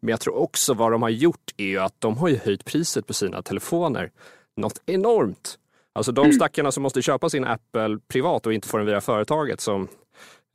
Men 0.01 0.11
jag 0.11 0.21
tror 0.21 0.37
också 0.37 0.75
vad 0.75 0.93
de 0.93 1.03
har 1.03 1.11
gjort 1.11 1.51
är 1.57 1.65
ju 1.65 1.79
att 1.79 1.95
de 1.99 2.19
har 2.19 2.29
ju 2.29 2.39
höjt 2.45 2.65
priset 2.65 3.07
på 3.07 3.15
sina 3.15 3.43
telefoner 3.43 3.90
telefoner 3.95 4.11
något 4.57 4.83
enormt. 4.87 5.59
Alltså 5.93 6.13
de 6.13 6.25
mm. 6.25 6.33
stackarna 6.33 6.73
som 6.73 6.83
måste 6.83 7.03
köpa 7.03 7.31
sin 7.31 7.45
Apple 7.45 7.99
privat 8.09 8.47
och 8.47 8.55
inte 8.55 8.69
får 8.69 8.79
den 8.79 8.87
via 8.87 9.01
företaget 9.01 9.61
som 9.61 9.89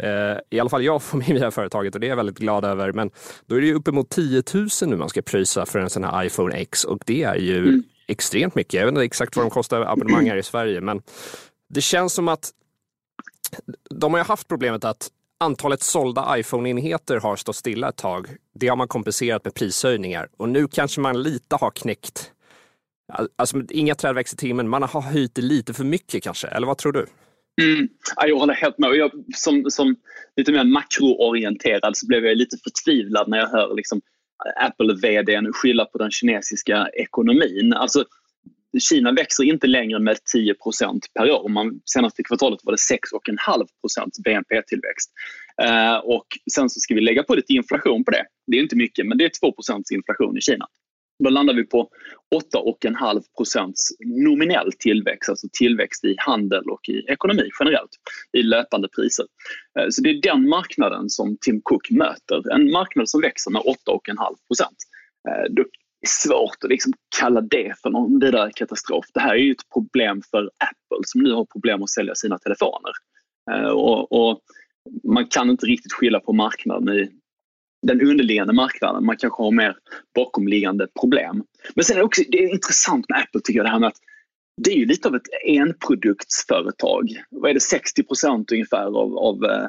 eh, 0.03 0.37
i 0.49 0.59
alla 0.59 0.69
fall 0.69 0.83
jag 0.83 1.01
får 1.01 1.17
min 1.17 1.35
via 1.35 1.51
företaget 1.51 1.95
och 1.95 2.01
det 2.01 2.07
är 2.07 2.09
jag 2.09 2.15
väldigt 2.15 2.37
glad 2.37 2.65
över. 2.65 2.91
Men 2.93 3.11
då 3.45 3.55
är 3.55 3.61
det 3.61 3.67
ju 3.67 3.73
uppemot 3.73 4.09
10 4.09 4.43
000 4.53 4.67
nu 4.81 4.95
man 4.95 5.09
ska 5.09 5.21
pröjsa 5.21 5.65
för 5.65 5.79
en 5.79 5.89
sån 5.89 6.03
här 6.03 6.25
iPhone 6.25 6.55
X 6.55 6.83
och 6.83 6.99
det 7.05 7.23
är 7.23 7.35
ju 7.35 7.57
mm. 7.57 7.83
extremt 8.07 8.55
mycket. 8.55 8.73
Jag 8.73 8.85
vet 8.85 8.91
inte 8.91 9.03
exakt 9.03 9.35
vad 9.35 9.45
de 9.45 9.49
kostar 9.49 9.81
abonnemang 9.81 10.29
här 10.29 10.37
i 10.37 10.43
Sverige, 10.43 10.81
men 10.81 11.01
det 11.69 11.81
känns 11.81 12.13
som 12.13 12.27
att 12.27 12.51
de 13.89 14.13
har 14.13 14.19
ju 14.19 14.25
haft 14.25 14.47
problemet 14.47 14.85
att 14.85 15.09
antalet 15.37 15.81
sålda 15.81 16.39
iPhone-enheter 16.39 17.19
har 17.19 17.35
stått 17.35 17.55
stilla 17.55 17.89
ett 17.89 17.95
tag. 17.95 18.27
Det 18.53 18.67
har 18.67 18.75
man 18.75 18.87
kompenserat 18.87 19.45
med 19.45 19.53
prishöjningar 19.53 20.29
och 20.37 20.49
nu 20.49 20.67
kanske 20.67 21.01
man 21.01 21.23
lite 21.23 21.55
har 21.55 21.71
knäckt 21.71 22.31
Alltså 23.35 23.61
inga 23.69 23.95
träd 23.95 24.15
växer 24.15 24.37
till 24.37 24.55
men 24.55 24.69
man 24.69 24.83
har 24.83 25.01
höjt 25.01 25.35
det 25.35 25.41
lite 25.41 25.73
för 25.73 25.83
mycket 25.83 26.23
kanske, 26.23 26.47
eller 26.47 26.67
vad 26.67 26.77
tror 26.77 26.91
du? 26.91 27.05
Mm. 27.61 27.87
jag 28.27 28.35
håller 28.35 28.53
helt 28.53 28.77
med. 28.77 28.95
Jag, 28.95 29.11
som, 29.35 29.65
som 29.69 29.95
lite 30.35 30.51
mer 30.51 30.63
makroorienterad 30.63 31.97
så 31.97 32.07
blev 32.07 32.25
jag 32.25 32.37
lite 32.37 32.57
förtvivlad 32.63 33.29
när 33.29 33.37
jag 33.37 33.47
hör 33.47 33.75
liksom 33.75 34.01
Apple-vdn 34.55 35.53
skylla 35.53 35.85
på 35.85 35.97
den 35.97 36.11
kinesiska 36.11 36.87
ekonomin. 36.93 37.73
Alltså, 37.73 38.05
Kina 38.79 39.11
växer 39.11 39.43
inte 39.43 39.67
längre 39.67 39.99
med 39.99 40.17
10% 40.35 40.99
per 41.13 41.31
år. 41.31 41.49
Man, 41.49 41.81
senaste 41.85 42.23
kvartalet 42.23 42.59
var 42.63 42.71
det 42.71 42.95
6,5% 42.95 44.23
BNP-tillväxt. 44.23 45.11
Eh, 45.63 45.95
och 45.95 46.25
sen 46.53 46.69
så 46.69 46.79
ska 46.79 46.95
vi 46.95 47.01
lägga 47.01 47.23
på 47.23 47.35
lite 47.35 47.53
inflation 47.53 48.03
på 48.03 48.11
det. 48.11 48.25
Det 48.47 48.57
är 48.57 48.61
inte 48.61 48.75
mycket, 48.75 49.07
men 49.07 49.17
det 49.17 49.25
är 49.25 49.29
2% 49.29 49.83
inflation 49.93 50.37
i 50.37 50.41
Kina. 50.41 50.67
Då 51.23 51.29
landar 51.29 51.53
vi 51.53 51.63
på 51.63 51.89
8,5 52.35 53.23
procents 53.37 53.91
nominell 53.99 54.71
tillväxt, 54.79 55.29
alltså 55.29 55.47
tillväxt 55.53 56.05
i 56.05 56.15
handel 56.17 56.63
och 56.69 56.89
i 56.89 57.05
ekonomi 57.07 57.49
generellt, 57.59 57.91
i 58.37 58.43
löpande 58.43 58.87
priser. 58.95 59.25
Eh, 59.79 59.85
så 59.89 60.01
det 60.01 60.09
är 60.09 60.21
den 60.21 60.49
marknaden 60.49 61.09
som 61.09 61.37
Tim 61.41 61.61
Cook 61.63 61.89
möter, 61.89 62.51
en 62.51 62.71
marknad 62.71 63.09
som 63.09 63.21
växer 63.21 63.51
med 63.51 63.61
8,5 63.61 64.15
procent. 64.47 64.77
Eh, 65.29 65.53
det 65.53 65.61
är 65.61 65.67
svårt 66.07 66.63
att 66.63 66.69
liksom 66.69 66.93
kalla 67.19 67.41
det 67.41 67.75
för 67.81 67.89
någon 67.89 68.19
vidare 68.19 68.51
katastrof. 68.55 69.05
Det 69.13 69.19
här 69.19 69.33
är 69.33 69.39
ju 69.39 69.51
ett 69.51 69.69
problem 69.73 70.21
för 70.31 70.41
Apple 70.43 71.03
som 71.05 71.21
nu 71.21 71.31
har 71.31 71.45
problem 71.45 71.83
att 71.83 71.89
sälja 71.89 72.15
sina 72.15 72.37
telefoner. 72.37 72.91
Eh, 73.51 73.69
och, 73.69 74.11
och 74.11 74.41
man 75.03 75.27
kan 75.27 75.49
inte 75.49 75.65
riktigt 75.65 75.93
skylla 75.93 76.19
på 76.19 76.33
marknaden 76.33 76.95
i 76.95 77.11
den 77.87 78.01
underliggande 78.01 78.53
marknaden. 78.53 79.05
Man 79.05 79.17
kanske 79.17 79.43
har 79.43 79.51
mer 79.51 79.75
bakomliggande 80.15 80.87
problem. 80.99 81.43
Men 81.75 81.85
sen 81.85 81.95
är 81.95 81.99
det 81.99 82.05
också 82.05 82.21
det 82.29 82.37
är 82.37 82.53
intressant 82.53 83.09
med 83.09 83.19
Apple 83.19 83.41
tycker 83.43 83.59
jag 83.59 83.65
det 83.65 83.71
här 83.71 83.79
med 83.79 83.87
att 83.87 83.99
det 84.61 84.71
är 84.71 84.75
ju 84.75 84.85
lite 84.85 85.07
av 85.07 85.15
ett 85.15 85.27
enproduktsföretag. 85.47 87.23
Vad 87.29 87.49
är 87.49 87.53
det, 87.53 87.59
60 87.59 88.03
procent 88.03 88.51
ungefär 88.51 88.85
av, 88.85 89.17
av 89.17 89.45
eh, 89.45 89.67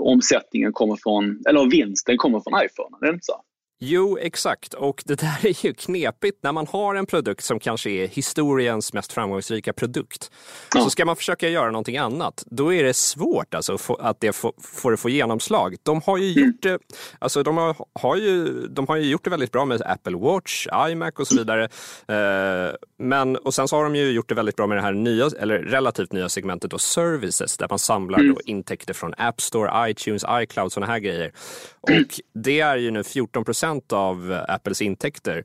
omsättningen 0.00 0.72
kommer 0.72 0.96
från, 0.96 1.42
eller 1.48 1.60
av 1.60 1.70
vinsten 1.70 2.16
kommer 2.16 2.40
från 2.40 2.64
iPhone, 2.64 2.96
är 3.00 3.06
det 3.06 3.14
inte 3.14 3.24
så? 3.24 3.42
Jo, 3.84 4.18
exakt. 4.20 4.74
Och 4.74 5.02
det 5.06 5.14
där 5.14 5.46
är 5.46 5.66
ju 5.66 5.74
knepigt. 5.74 6.42
När 6.42 6.52
man 6.52 6.66
har 6.66 6.94
en 6.94 7.06
produkt 7.06 7.44
som 7.44 7.60
kanske 7.60 7.90
är 7.90 8.08
historiens 8.08 8.92
mest 8.92 9.12
framgångsrika 9.12 9.72
produkt, 9.72 10.30
ja. 10.74 10.80
så 10.80 10.90
ska 10.90 11.04
man 11.04 11.16
försöka 11.16 11.48
göra 11.48 11.70
någonting 11.70 11.96
annat. 11.96 12.44
Då 12.46 12.74
är 12.74 12.84
det 12.84 12.94
svårt 12.94 13.54
alltså, 13.54 13.78
att 13.98 14.20
det 14.20 14.32
får, 14.32 14.52
får, 14.60 14.96
få 14.96 15.08
genomslag. 15.08 15.76
De 15.82 16.00
har 16.06 16.18
ju 16.18 16.32
mm. 16.32 16.44
gjort 16.44 16.62
det, 16.62 16.78
alltså, 17.18 17.42
de 17.42 17.56
har, 17.56 17.76
har, 17.92 18.16
ju, 18.16 18.66
de 18.66 18.86
har 18.88 18.96
ju 18.96 19.10
gjort 19.10 19.24
det 19.24 19.30
väldigt 19.30 19.52
bra 19.52 19.64
med 19.64 19.82
Apple 19.82 20.16
Watch, 20.16 20.66
iMac 20.88 21.14
och 21.18 21.26
så 21.26 21.38
vidare. 21.38 21.64
Eh, 22.08 22.74
men, 22.98 23.36
och 23.36 23.54
sen 23.54 23.68
så 23.68 23.76
har 23.76 23.84
de 23.84 23.96
ju 23.96 24.10
gjort 24.10 24.28
det 24.28 24.34
väldigt 24.34 24.56
bra 24.56 24.66
med 24.66 24.78
det 24.78 24.82
här 24.82 24.92
nya, 24.92 25.30
eller 25.38 25.58
relativt 25.58 26.12
nya 26.12 26.28
segmentet 26.28 26.70
då, 26.70 26.78
services, 26.78 27.56
där 27.56 27.66
man 27.70 27.78
samlar 27.78 28.18
mm. 28.18 28.36
intäkter 28.44 28.94
från 28.94 29.14
App 29.18 29.40
Store, 29.40 29.90
iTunes, 29.90 30.24
iCloud, 30.30 30.72
sådana 30.72 30.92
här 30.92 30.98
grejer. 30.98 31.32
Och 31.80 32.20
det 32.34 32.60
är 32.60 32.76
ju 32.76 32.90
nu 32.90 33.04
14 33.04 33.44
procent 33.44 33.71
av 33.92 34.44
Apples 34.48 34.82
intäkter. 34.82 35.44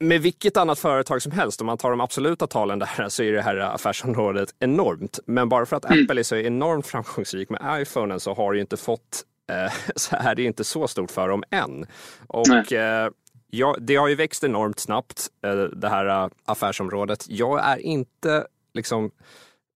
Med 0.00 0.22
vilket 0.22 0.56
annat 0.56 0.78
företag 0.78 1.22
som 1.22 1.32
helst, 1.32 1.60
om 1.60 1.66
man 1.66 1.78
tar 1.78 1.90
de 1.90 2.00
absoluta 2.00 2.46
talen 2.46 2.78
där, 2.78 3.08
så 3.08 3.22
är 3.22 3.32
det 3.32 3.42
här 3.42 3.56
affärsområdet 3.56 4.54
enormt. 4.58 5.18
Men 5.26 5.48
bara 5.48 5.66
för 5.66 5.76
att 5.76 5.84
mm. 5.84 6.04
Apple 6.04 6.20
är 6.20 6.22
så 6.22 6.36
enormt 6.36 6.86
framgångsrik 6.86 7.50
med 7.50 7.82
iPhonen 7.82 8.20
så 8.20 8.34
har 8.34 8.52
det 8.52 8.60
inte 8.60 8.76
fått, 8.76 9.24
eh, 9.50 9.72
så 9.96 10.16
är 10.16 10.34
det 10.34 10.42
inte 10.42 10.64
så 10.64 10.88
stort 10.88 11.10
för 11.10 11.28
dem 11.28 11.44
än. 11.50 11.86
Och 12.26 12.72
eh, 12.72 13.10
ja, 13.50 13.76
det 13.80 13.96
har 13.96 14.08
ju 14.08 14.14
växt 14.14 14.44
enormt 14.44 14.78
snabbt, 14.78 15.28
eh, 15.46 15.54
det 15.54 15.88
här 15.88 16.06
eh, 16.06 16.28
affärsområdet. 16.44 17.26
Jag 17.28 17.64
är 17.64 17.78
inte 17.78 18.46
liksom 18.74 19.10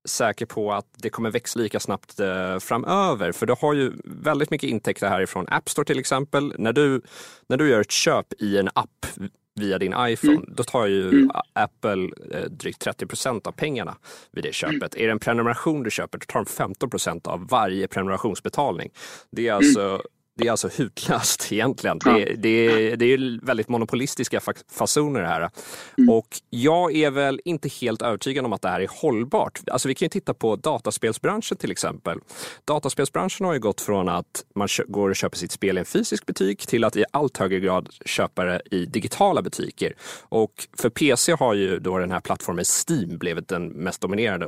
säker 0.09 0.47
på 0.47 0.73
att 0.73 0.87
det 0.97 1.11
kommer 1.11 1.31
växa 1.31 1.59
lika 1.59 1.81
snabbt 1.81 2.21
eh, 2.21 2.59
framöver. 2.59 3.33
För 3.33 3.47
du 3.47 3.55
har 3.61 3.75
ju 3.75 3.93
väldigt 4.05 4.51
mycket 4.51 4.71
intäkter 4.71 5.09
härifrån 5.09 5.47
App 5.49 5.69
Store 5.69 5.85
till 5.85 5.99
exempel. 5.99 6.55
När 6.59 6.73
du, 6.73 7.03
när 7.49 7.57
du 7.57 7.69
gör 7.69 7.81
ett 7.81 7.91
köp 7.91 8.27
i 8.39 8.59
en 8.59 8.69
app 8.75 9.07
via 9.55 9.79
din 9.79 9.95
iPhone, 9.99 10.37
mm. 10.37 10.55
då 10.57 10.63
tar 10.63 10.87
ju 10.87 11.09
mm. 11.09 11.31
Apple 11.53 12.11
eh, 12.33 12.45
drygt 12.51 12.81
30 12.81 13.07
procent 13.07 13.47
av 13.47 13.53
pengarna 13.53 13.97
vid 14.33 14.45
det 14.45 14.55
köpet. 14.55 14.95
Mm. 14.95 15.03
Är 15.03 15.07
det 15.07 15.13
en 15.13 15.19
prenumeration 15.19 15.83
du 15.83 15.91
köper, 15.91 16.19
då 16.19 16.25
tar 16.27 16.41
de 16.41 16.47
15 16.47 16.91
procent 16.91 17.27
av 17.27 17.49
varje 17.49 17.89
prenumerationsbetalning. 17.89 18.91
Det 19.31 19.49
är 19.49 19.53
alltså 19.53 20.03
Det 20.39 20.47
är 20.47 20.51
alltså 20.51 20.69
hutlöst 20.69 21.49
egentligen. 21.53 21.99
Ja. 22.05 22.13
Det, 22.13 22.25
det, 22.25 22.97
det 22.97 23.05
är 23.05 23.47
väldigt 23.47 23.69
monopolistiska 23.69 24.41
fasoner 24.73 25.23
här. 25.23 25.51
Mm. 25.99 26.11
Och 26.11 26.27
jag 26.51 26.95
är 26.95 27.11
väl 27.11 27.41
inte 27.45 27.69
helt 27.69 28.03
övertygad 28.03 28.45
om 28.45 28.53
att 28.53 28.63
det 28.63 28.69
här 28.69 28.81
är 28.81 28.89
hållbart. 29.03 29.61
Alltså 29.71 29.89
vi 29.89 29.95
kan 29.95 30.07
ju 30.07 30.11
titta 30.11 30.35
på 30.35 30.57
dataspelsbranschen 30.57 31.57
till 31.57 31.71
exempel. 31.71 32.19
Dataspelsbranschen 32.65 33.47
har 33.47 33.53
ju 33.53 33.61
gått 33.61 33.81
från 33.81 34.09
att 34.09 34.45
man 34.55 34.69
går 34.89 35.11
och 35.11 35.17
köper 35.17 35.37
sitt 35.37 35.53
spel 35.53 35.77
i 35.77 35.81
en 35.81 35.85
fysisk 35.85 36.27
butik 36.27 36.67
till 36.67 36.85
att 36.85 36.97
i 36.97 37.05
allt 37.11 37.37
högre 37.37 37.61
grad 37.61 37.89
köpa 38.05 38.45
det 38.45 38.63
i 38.71 38.87
digitala 38.87 39.43
butiker. 39.43 39.95
Och 40.29 40.69
för 40.79 40.91
PC 40.91 41.33
har 41.33 41.55
ju 41.55 41.79
då 41.79 41.99
den 41.99 42.11
här 42.11 42.21
plattformen 42.21 42.65
Steam 42.65 43.19
blivit 43.19 43.49
den 43.49 43.69
mest 43.69 44.01
dominerande. 44.01 44.47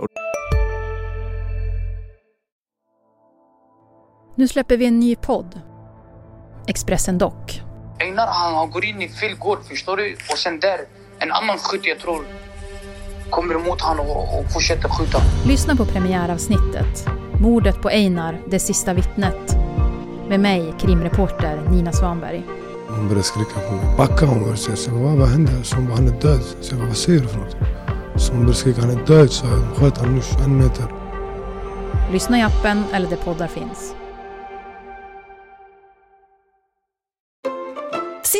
Nu 4.36 4.48
släpper 4.48 4.76
vi 4.76 4.86
en 4.86 5.00
ny 5.00 5.16
podd 5.16 5.60
Expressen 6.68 7.18
Dock. 7.18 7.62
Einar 7.98 8.26
han 8.26 8.70
går 8.70 8.84
in 8.84 9.02
i 9.02 9.08
fel 9.08 9.34
gård, 9.34 9.58
förstår 9.68 9.96
du? 9.96 10.16
Och 10.32 10.38
sen 10.38 10.60
där, 10.60 10.78
en 11.18 11.32
annan 11.32 11.58
skytt 11.58 11.86
jag 11.86 11.98
tror 11.98 12.24
kommer 13.30 13.54
emot 13.54 13.80
honom 13.80 14.06
och, 14.06 14.38
och 14.38 14.52
fortsätter 14.52 14.88
skjuta. 14.88 15.18
Lyssna 15.46 15.76
på 15.76 15.84
premiäravsnittet. 15.84 17.06
Mordet 17.40 17.82
på 17.82 17.88
Einar, 17.88 18.40
det 18.50 18.58
sista 18.58 18.94
vittnet. 18.94 19.56
Med 20.28 20.40
mig, 20.40 20.74
krimreporter 20.80 21.62
Nina 21.70 21.92
Svanberg. 21.92 22.42
Hon 22.88 23.08
började 23.08 23.22
skrika 23.22 23.60
på 23.68 23.74
mig. 23.74 23.96
Backa 23.96 24.26
hon 24.26 24.38
började 24.38 24.58
säga. 24.58 24.76
Så 24.76 24.90
vad, 24.90 25.12
vad 25.18 25.28
hände? 25.28 25.64
Så 25.64 25.76
hon 25.76 25.86
bara, 25.86 25.94
han 25.94 26.06
är 26.08 26.20
död. 26.20 26.40
Så 26.60 26.72
jag 26.72 26.78
bara, 26.78 26.88
vad 26.88 26.96
säger 26.96 27.20
du 27.20 27.28
för 27.28 27.38
något? 27.38 27.56
Så 28.16 28.32
hon 28.32 28.40
började 28.40 28.58
skrika, 28.58 28.80
han 28.80 28.90
är 28.90 29.06
död. 29.06 29.30
Så 29.30 29.46
jag 29.46 29.76
sköt 29.76 29.98
honom 29.98 30.14
nu 30.14 30.44
en 30.44 30.58
meter. 30.58 30.84
Lyssna 32.12 32.38
i 32.38 32.42
appen 32.42 32.84
eller 32.92 33.08
där 33.10 33.16
poddar 33.16 33.46
finns. 33.46 33.94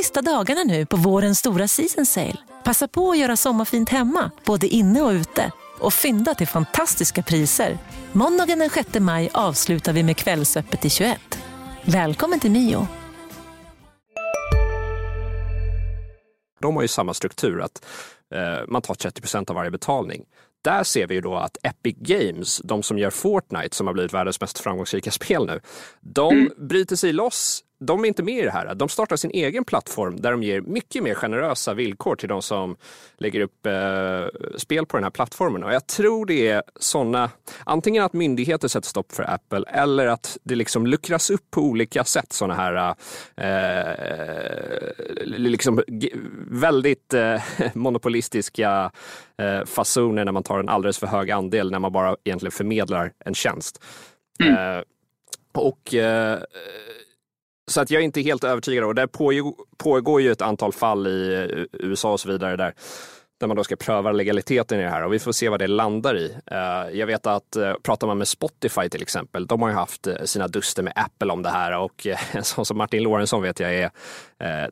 Sista 0.09 0.23
dagarna 0.23 0.65
nu 0.65 0.87
på 0.87 0.97
vårens 0.97 1.39
stora 1.39 1.69
season 1.69 2.07
sale. 2.07 2.37
Passa 2.65 2.89
på 2.89 3.11
att 3.11 3.19
göra 3.19 3.37
sommarfint 3.37 3.89
hemma, 3.89 4.31
både 4.45 4.67
inne 4.67 5.03
och 5.03 5.11
ute. 5.11 5.53
Och 5.81 5.93
fynda 5.93 6.35
till 6.35 6.47
fantastiska 6.47 7.23
priser. 7.23 7.79
Måndagen 8.13 8.59
den 8.59 8.71
6 8.71 8.99
maj 8.99 9.31
avslutar 9.35 9.93
vi 9.93 10.03
med 10.03 10.17
Kvällsöppet 10.17 10.85
i 10.85 10.91
21. 10.91 11.39
Välkommen 11.85 12.41
till 12.41 12.51
Mio. 12.51 12.87
De 16.61 16.77
har 16.77 16.83
ju 16.83 16.89
samma 16.89 17.15
struktur, 17.15 17.61
att 17.61 17.85
eh, 18.35 18.67
man 18.69 18.83
tar 18.83 18.95
30 18.95 19.21
procent 19.21 19.51
av 19.51 19.57
varje 19.57 19.71
betalning. 19.71 20.25
Där 20.65 20.85
ser 20.85 21.07
vi 21.07 21.15
ju 21.15 21.21
då 21.21 21.37
att 21.37 21.57
Epic 21.63 21.97
Games, 21.99 22.61
de 22.65 22.83
som 22.83 22.99
gör 22.99 23.11
Fortnite 23.11 23.77
som 23.77 23.87
har 23.87 23.95
blivit 23.95 24.15
världens 24.15 24.41
mest 24.41 24.59
framgångsrika 24.59 25.11
spel 25.21 25.47
nu, 25.47 25.61
de 26.01 26.35
mm. 26.37 26.53
bryter 26.69 26.97
sig 26.97 27.13
loss 27.13 27.65
de 27.81 28.05
är 28.05 28.09
inte 28.09 28.23
med 28.23 28.39
i 28.39 28.43
det 28.43 28.51
här. 28.51 28.75
De 28.75 28.89
startar 28.89 29.17
sin 29.17 29.31
egen 29.31 29.65
plattform 29.65 30.21
där 30.21 30.31
de 30.31 30.43
ger 30.43 30.61
mycket 30.61 31.03
mer 31.03 31.15
generösa 31.15 31.75
villkor 31.75 32.17
till 32.17 32.29
de 32.29 32.43
som 32.43 32.77
lägger 33.19 33.41
upp 33.41 33.67
eh, 33.67 34.27
spel 34.57 34.87
på 34.87 34.97
den 34.97 35.05
här 35.05 35.11
plattformen. 35.11 35.65
Och 35.65 35.73
jag 35.73 35.87
tror 35.87 36.27
det 36.27 36.49
är 36.49 36.63
sådana, 36.81 37.31
antingen 37.65 38.05
att 38.05 38.13
myndigheter 38.13 38.69
sätter 38.69 38.89
stopp 38.89 39.13
för 39.13 39.31
Apple 39.31 39.65
eller 39.69 40.07
att 40.07 40.39
det 40.43 40.55
liksom 40.55 40.87
luckras 40.87 41.31
upp 41.31 41.51
på 41.51 41.61
olika 41.61 42.05
sätt. 42.05 42.33
Sådana 42.33 42.55
här 42.55 42.95
eh, 43.37 43.95
liksom 45.25 45.83
väldigt 46.51 47.15
eh, 47.15 47.43
monopolistiska 47.75 48.91
eh, 49.39 49.65
fasoner 49.65 50.25
när 50.25 50.33
man 50.33 50.43
tar 50.43 50.59
en 50.59 50.69
alldeles 50.69 50.99
för 50.99 51.07
hög 51.07 51.31
andel 51.31 51.71
när 51.71 51.79
man 51.79 51.93
bara 51.93 52.17
egentligen 52.25 52.53
förmedlar 52.53 53.13
en 53.25 53.35
tjänst. 53.35 53.85
Mm. 54.45 54.77
Eh, 54.79 54.83
och 55.53 55.95
eh, 55.95 56.39
så 57.69 57.81
att 57.81 57.91
jag 57.91 58.01
är 58.01 58.05
inte 58.05 58.21
helt 58.21 58.45
övertygad. 58.45 58.85
Och 58.85 58.95
där 58.95 59.09
pågår 59.77 60.21
ju 60.21 60.33
ett 60.33 60.43
antal 60.43 60.73
fall 60.73 61.07
i 61.07 61.35
eh, 61.35 61.65
USA 61.73 62.13
och 62.13 62.21
så 62.21 62.29
vidare 62.29 62.57
där, 62.57 62.75
där 63.41 63.47
man 63.47 63.57
då 63.57 63.65
ska 63.65 63.77
pröva 63.77 64.13
legaliteten 64.13 64.81
i 64.81 64.83
det 64.83 64.89
här 64.89 65.05
och 65.05 65.13
vi 65.13 65.19
får 65.19 65.33
se 65.33 65.49
vad 65.49 65.61
det 65.61 65.67
landar 65.67 66.17
i. 66.17 66.37
Eh, 66.47 66.99
jag 66.99 67.07
vet 67.07 67.27
att 67.27 67.57
eh, 67.57 67.75
pratar 67.83 68.07
man 68.07 68.19
med 68.19 68.29
Spotify 68.29 68.89
till 68.89 69.03
exempel, 69.03 69.47
de 69.47 69.63
har 69.63 69.69
ju 69.69 69.75
haft 69.75 70.09
sina 70.25 70.49
duster 70.49 70.83
med 70.83 70.93
Apple 70.97 71.33
om 71.33 71.43
det 71.43 71.51
här 71.51 71.79
och 71.79 72.07
en 72.33 72.45
sån 72.45 72.65
som 72.65 72.79
Martin 72.79 73.03
Lorentzon 73.03 73.43
vet 73.43 73.61
jag 73.61 73.75
är, 73.75 73.91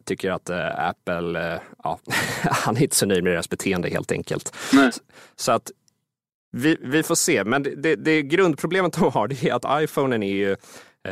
tycker 0.05 0.31
att 0.31 0.51
Apple, 0.77 1.61
ja, 1.85 1.99
han 2.43 2.77
är 2.77 2.83
inte 2.83 2.97
så 2.97 3.07
nöjd 3.07 3.25
med 3.25 3.33
deras 3.33 3.51
beteende 3.51 3.89
helt 3.89 4.13
enkelt. 4.13 4.57
Nej. 4.73 4.91
Så 5.37 5.53
att 5.53 5.71
vi, 6.53 6.77
vi 6.81 7.03
får 7.03 7.15
se, 7.15 7.45
men 7.45 7.63
det, 7.63 7.75
det, 7.75 7.97
det 7.97 8.23
grundproblemet 8.23 8.93
de 8.93 9.13
har 9.13 9.29
det 9.29 9.45
är 9.45 9.55
att 9.55 9.83
iPhonen 9.83 10.23
är 10.23 10.33
ju 10.33 10.57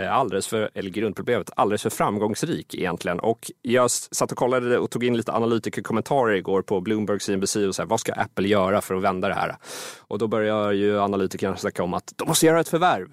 alldeles 0.02 0.46
för, 0.46 0.70
eller 0.74 0.90
grundproblemet, 0.90 1.50
alldeles 1.56 1.82
för 1.82 1.90
framgångsrik 1.90 2.74
egentligen. 2.74 3.20
Och 3.20 3.50
jag 3.62 3.90
satt 3.90 4.32
och 4.32 4.38
kollade 4.38 4.78
och 4.78 4.90
tog 4.90 5.04
in 5.04 5.16
lite 5.16 5.32
analytikerkommentarer 5.32 6.34
igår 6.34 6.62
på 6.62 6.80
Bloomberg 6.80 7.20
CNBC 7.20 7.56
och 7.56 7.74
så 7.74 7.82
här, 7.82 7.88
vad 7.88 8.00
ska 8.00 8.12
Apple 8.12 8.48
göra 8.48 8.80
för 8.80 8.94
att 8.94 9.02
vända 9.02 9.28
det 9.28 9.34
här? 9.34 9.56
Och 9.98 10.18
då 10.18 10.26
börjar 10.26 10.72
ju 10.72 11.00
analytikerna 11.00 11.56
snacka 11.56 11.82
om 11.82 11.94
att 11.94 12.12
de 12.16 12.28
måste 12.28 12.46
göra 12.46 12.60
ett 12.60 12.68
förvärv. 12.68 13.08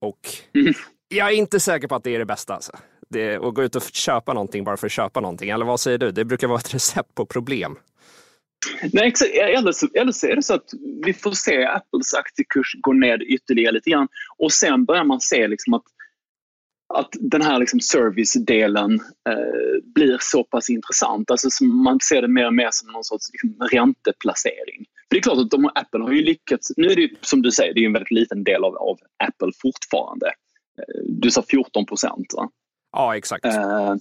Och 0.00 0.20
mm. 0.54 0.74
jag 1.08 1.28
är 1.28 1.34
inte 1.34 1.60
säker 1.60 1.88
på 1.88 1.94
att 1.94 2.04
det 2.04 2.14
är 2.14 2.18
det 2.18 2.24
bästa. 2.24 2.54
Alltså. 2.54 2.72
Det, 3.08 3.36
att 3.36 3.54
gå 3.54 3.62
ut 3.62 3.76
och 3.76 3.82
köpa 3.82 4.32
någonting 4.32 4.64
bara 4.64 4.76
för 4.76 4.86
att 4.86 4.92
köpa 4.92 5.20
någonting. 5.20 5.50
Eller 5.50 5.64
vad 5.64 5.80
säger 5.80 5.98
du? 5.98 6.10
Det 6.10 6.24
brukar 6.24 6.48
vara 6.48 6.58
ett 6.58 6.74
recept 6.74 7.14
på 7.14 7.26
problem. 7.26 7.76
Nej, 8.92 9.12
eller 9.40 9.72
så, 9.72 9.88
eller 9.94 10.12
så 10.12 10.26
är 10.26 10.36
det 10.36 10.42
så 10.42 10.54
att 10.54 10.70
vi 11.04 11.14
får 11.14 11.32
se 11.32 11.66
Apples 11.66 12.14
aktiekurs 12.14 12.74
gå 12.80 12.92
ned 12.92 13.22
ytterligare 13.22 13.72
lite 13.72 13.90
grann 13.90 14.08
och 14.38 14.52
sen 14.52 14.84
börjar 14.84 15.04
man 15.04 15.20
se 15.20 15.48
liksom 15.48 15.74
att 15.74 15.82
att 16.94 17.08
den 17.20 17.42
här 17.42 17.58
liksom 17.58 17.80
service-delen 17.80 18.94
eh, 19.28 19.82
blir 19.94 20.18
så 20.20 20.44
pass 20.44 20.70
intressant. 20.70 21.30
Alltså 21.30 21.64
man 21.64 22.00
ser 22.00 22.22
det 22.22 22.28
mer 22.28 22.46
och 22.46 22.54
mer 22.54 22.68
som 22.72 22.92
någon 22.92 23.04
sorts 23.04 23.30
liksom, 23.32 23.68
ränteplacering. 23.72 24.84
För 25.08 25.14
det 25.14 25.16
är 25.16 25.22
klart 25.22 25.38
att 25.38 25.50
de, 25.50 25.70
Apple 25.74 26.00
har 26.00 26.12
ju 26.12 26.22
lyckats, 26.22 26.72
nu 26.76 26.88
är 26.88 26.96
det 26.96 27.10
som 27.20 27.42
du 27.42 27.50
säger, 27.50 27.74
det 27.74 27.80
är 27.80 27.86
en 27.86 27.92
väldigt 27.92 28.10
liten 28.10 28.44
del 28.44 28.64
av, 28.64 28.76
av 28.76 28.98
Apple 29.24 29.52
fortfarande. 29.62 30.26
Eh, 30.78 31.02
du 31.08 31.30
sa 31.30 31.42
14 31.50 31.86
procent 31.86 32.26
va? 32.36 32.50
Ja, 32.92 33.16
exakt. 33.16 33.44
Eh, 33.44 33.94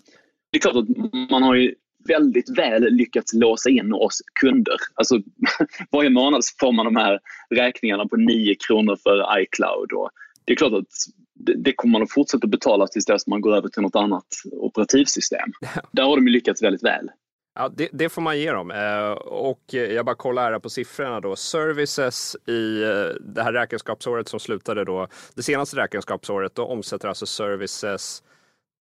det 0.51 0.57
är 0.57 0.61
klart 0.61 0.75
att 0.75 1.29
man 1.31 1.43
har 1.43 1.55
ju 1.55 1.75
väldigt 2.07 2.57
väl 2.57 2.83
lyckats 2.83 3.33
låsa 3.33 3.69
in 3.69 3.93
oss 3.93 4.21
kunder. 4.41 4.75
Alltså, 4.95 5.19
varje 5.91 6.09
månad 6.09 6.41
får 6.59 6.71
man 6.71 6.85
de 6.85 6.95
här 6.95 7.19
räkningarna 7.49 8.07
på 8.07 8.15
9 8.15 8.55
kronor 8.67 8.97
för 9.03 9.39
iCloud. 9.41 9.91
Och 9.91 10.09
det 10.45 10.53
är 10.53 10.55
klart 10.55 10.73
att 10.73 10.87
det 11.35 11.73
kommer 11.73 11.91
man 11.91 12.03
att 12.03 12.11
fortsätta 12.11 12.47
betala 12.47 12.87
tills 12.87 13.05
dess 13.05 13.27
man 13.27 13.41
går 13.41 13.55
över 13.55 13.69
till 13.69 13.81
något 13.81 13.95
annat 13.95 14.25
operativsystem. 14.51 15.51
Där 15.91 16.03
har 16.03 16.15
de 16.15 16.27
lyckats 16.27 16.63
väldigt 16.63 16.83
väl. 16.83 17.09
Ja, 17.55 17.69
det, 17.69 17.89
det, 17.93 18.09
får 18.09 18.21
man 18.21 18.39
ge 18.39 18.51
dem. 18.51 18.71
Eh, 18.71 19.11
och 19.11 19.61
jag 19.73 20.05
bara 20.05 20.15
kollar 20.15 20.51
här 20.51 20.59
på 20.59 20.69
siffrorna 20.69 21.19
då. 21.19 21.35
Services 21.35 22.35
i 22.47 22.83
eh, 22.83 22.89
det 23.21 23.43
här 23.43 23.53
räkenskapsåret 23.53 24.27
som 24.29 24.39
slutade 24.39 24.85
då, 24.85 25.07
det 25.35 25.43
senaste 25.43 25.77
räkenskapsåret, 25.77 26.55
då 26.55 26.65
omsätter 26.65 27.07
alltså 27.07 27.25
services 27.25 28.23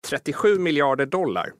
37 0.09 0.59
miljarder 0.59 1.07
dollar. 1.07 1.53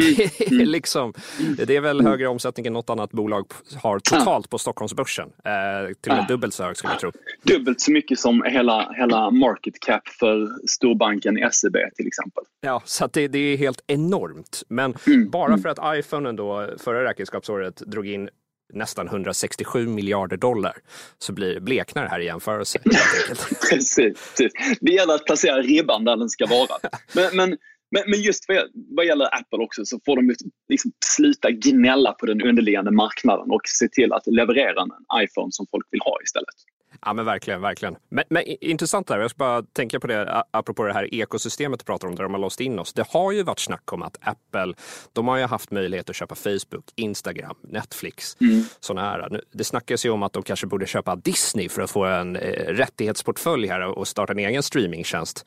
Mm. 0.00 0.30
mm. 0.50 0.68
liksom, 0.68 1.12
det 1.56 1.76
är 1.76 1.80
väl 1.80 2.00
mm. 2.00 2.10
högre 2.10 2.28
omsättning 2.28 2.66
än 2.66 2.72
något 2.72 2.90
annat 2.90 3.12
bolag 3.12 3.46
har 3.82 3.98
totalt 3.98 4.50
på 4.50 4.58
Stockholmsbörsen. 4.58 5.28
Eh, 5.44 5.94
till 6.00 6.12
och 6.12 6.18
med 6.18 6.26
dubbelt 6.28 6.54
så 6.54 6.64
hög 6.64 6.76
skulle 6.76 6.92
jag 6.92 7.00
tro. 7.00 7.12
Dubbelt 7.42 7.80
så 7.80 7.92
mycket 7.92 8.18
som 8.18 8.42
hela, 8.42 8.92
hela 8.92 9.30
market 9.30 9.80
cap 9.80 10.08
för 10.08 10.48
storbanken 10.68 11.50
SEB 11.52 11.76
till 11.96 12.06
exempel. 12.06 12.44
Ja, 12.60 12.82
så 12.84 13.08
det, 13.12 13.28
det, 13.28 13.38
är 13.38 13.56
helt 13.56 13.84
enormt. 13.86 14.62
Men 14.68 14.94
mm. 15.06 15.30
bara 15.30 15.46
mm. 15.46 15.62
för 15.62 15.68
att 15.68 15.98
iPhone 15.98 16.32
då 16.32 16.68
förra 16.78 17.04
räkenskapsåret 17.04 17.76
drog 17.76 18.06
in 18.06 18.28
nästan 18.72 19.06
167 19.08 19.86
miljarder 19.86 20.36
dollar 20.36 20.76
så 21.18 21.32
blir 21.32 21.60
bleknar 21.60 22.02
det 22.02 22.08
här 22.08 22.20
i 22.20 22.24
jämförelse. 22.24 22.78
precis, 23.70 23.96
precis. 24.36 24.52
Det 24.80 24.92
gäller 24.92 25.14
att 25.14 25.26
placera 25.26 25.62
ribban 25.62 26.04
där 26.04 26.16
den 26.16 26.28
ska 26.28 26.46
vara. 26.46 26.78
Men, 27.12 27.36
men 27.36 27.58
men, 27.92 28.02
men 28.06 28.20
just 28.20 28.44
vad, 28.48 28.56
vad 28.74 29.06
gäller 29.06 29.34
Apple 29.34 29.58
också 29.58 29.84
så 29.84 30.00
får 30.04 30.16
de 30.16 30.34
liksom 30.68 30.90
sluta 31.16 31.50
gnälla 31.50 32.12
på 32.12 32.26
den 32.26 32.42
underliggande 32.42 32.90
marknaden 32.90 33.50
och 33.50 33.60
se 33.64 33.88
till 33.88 34.12
att 34.12 34.26
leverera 34.26 34.82
en 34.82 35.22
iPhone 35.24 35.52
som 35.52 35.66
folk 35.70 35.86
vill 35.90 36.00
ha 36.00 36.16
istället. 36.24 36.58
Ja 37.06 37.12
men 37.12 37.24
verkligen, 37.24 37.60
verkligen. 37.60 37.96
Men, 38.08 38.24
men 38.28 38.42
intressant 38.46 39.06
där, 39.06 39.18
jag 39.18 39.30
ska 39.30 39.38
bara 39.38 39.62
tänka 39.62 40.00
på 40.00 40.06
det 40.06 40.44
apropå 40.50 40.84
det 40.84 40.92
här 40.92 41.14
ekosystemet 41.14 41.80
du 41.80 41.84
pratar 41.84 42.08
om 42.08 42.14
där 42.14 42.22
de 42.22 42.34
har 42.34 42.40
låst 42.40 42.60
in 42.60 42.78
oss. 42.78 42.92
Det 42.92 43.06
har 43.08 43.32
ju 43.32 43.42
varit 43.42 43.58
snack 43.58 43.92
om 43.92 44.02
att 44.02 44.16
Apple, 44.20 44.74
de 45.12 45.28
har 45.28 45.36
ju 45.36 45.44
haft 45.44 45.70
möjlighet 45.70 46.10
att 46.10 46.16
köpa 46.16 46.34
Facebook, 46.34 46.84
Instagram, 46.96 47.56
Netflix, 47.60 48.36
mm. 48.40 48.64
sådana 48.80 49.10
här. 49.10 49.40
Det 49.52 49.64
snackas 49.64 50.06
ju 50.06 50.10
om 50.10 50.22
att 50.22 50.32
de 50.32 50.42
kanske 50.42 50.66
borde 50.66 50.86
köpa 50.86 51.16
Disney 51.16 51.68
för 51.68 51.82
att 51.82 51.90
få 51.90 52.04
en 52.04 52.36
eh, 52.36 52.66
rättighetsportfölj 52.66 53.68
här 53.68 53.98
och 53.98 54.08
starta 54.08 54.32
en 54.32 54.38
egen 54.38 54.62
streamingtjänst. 54.62 55.46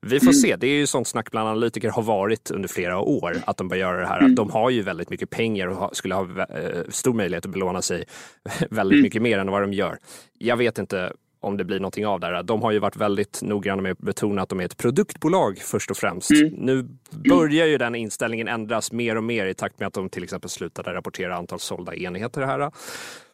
Vi 0.00 0.20
får 0.20 0.26
mm. 0.26 0.34
se, 0.34 0.56
det 0.56 0.66
är 0.66 0.78
ju 0.78 0.86
sånt 0.86 1.08
snack 1.08 1.30
bland 1.30 1.48
analytiker 1.48 1.88
har 1.88 2.02
varit 2.02 2.50
under 2.50 2.68
flera 2.68 2.98
år 2.98 3.36
att 3.46 3.56
de 3.56 3.68
bör 3.68 3.76
göra 3.76 4.00
det 4.00 4.06
här. 4.06 4.20
Mm. 4.20 4.34
De 4.34 4.50
har 4.50 4.70
ju 4.70 4.82
väldigt 4.82 5.10
mycket 5.10 5.30
pengar 5.30 5.66
och 5.66 5.96
skulle 5.96 6.14
ha 6.14 6.22
eh, 6.22 6.82
stor 6.88 7.14
möjlighet 7.14 7.44
att 7.46 7.52
belåna 7.52 7.82
sig 7.82 8.04
väldigt 8.70 8.96
mm. 8.96 9.02
mycket 9.02 9.22
mer 9.22 9.38
än 9.38 9.50
vad 9.50 9.62
de 9.62 9.72
gör. 9.72 9.98
Jag 10.38 10.56
vet 10.56 10.78
inte 10.78 10.95
om 11.40 11.56
det 11.56 11.64
blir 11.64 11.80
någonting 11.80 12.06
av 12.06 12.20
där. 12.20 12.42
De 12.42 12.62
har 12.62 12.72
ju 12.72 12.78
varit 12.78 12.96
väldigt 12.96 13.42
noggranna 13.42 13.82
med 13.82 13.92
att 13.92 13.98
betona 13.98 14.42
att 14.42 14.48
de 14.48 14.60
är 14.60 14.64
ett 14.64 14.76
produktbolag 14.76 15.58
först 15.58 15.90
och 15.90 15.96
främst. 15.96 16.30
Mm. 16.30 16.48
Nu 16.48 16.88
börjar 17.10 17.66
ju 17.66 17.78
den 17.78 17.94
inställningen 17.94 18.48
ändras 18.48 18.92
mer 18.92 19.16
och 19.16 19.24
mer 19.24 19.46
i 19.46 19.54
takt 19.54 19.78
med 19.80 19.86
att 19.86 19.94
de 19.94 20.08
till 20.08 20.24
exempel 20.24 20.50
slutade 20.50 20.94
rapportera 20.94 21.36
antal 21.36 21.58
sålda 21.58 21.94
enheter 21.94 22.42
här. 22.42 22.70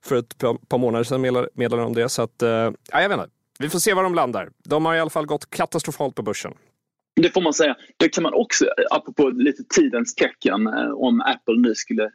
För 0.05 0.17
ett 0.17 0.39
par 0.69 0.79
månader 0.79 1.05
sedan 1.05 1.21
meddelade 1.55 1.83
de 1.83 1.95
det. 1.95 2.09
Så 2.09 2.23
att, 2.23 2.35
ja, 2.39 2.73
jag 2.93 3.09
vet 3.09 3.19
inte. 3.19 3.31
Vi 3.59 3.69
får 3.69 3.79
se 3.79 3.95
var 3.95 4.03
de 4.03 4.15
landar. 4.15 4.51
De 4.65 4.87
har 4.87 4.95
i 4.95 5.01
alla 5.01 5.11
fall 5.11 5.27
gått 5.27 5.51
katastrofalt 5.51 6.15
på 6.15 6.23
börsen. 6.23 6.53
Det 7.21 7.31
får 7.31 7.41
man 7.41 7.55
säga. 7.55 7.77
Det 7.97 8.09
kan 8.09 8.23
man 8.23 8.35
också, 8.35 8.67
apropå 8.91 9.29
lite 9.29 9.63
tidens 9.75 10.15
tecken, 10.15 10.67
eh, 10.67 10.91
om 10.91 11.21
Apple 11.21 11.59
nu 11.59 11.75
skulle 11.75 12.11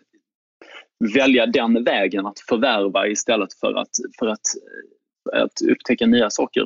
välja 1.15 1.45
den 1.45 1.83
vägen 1.83 2.25
att 2.25 2.39
förvärva 2.39 3.07
istället 3.07 3.53
för 3.53 3.73
att, 3.73 3.89
för 4.19 4.27
att, 4.27 4.41
att 5.34 5.62
upptäcka 5.72 6.06
nya 6.06 6.30
saker. 6.30 6.62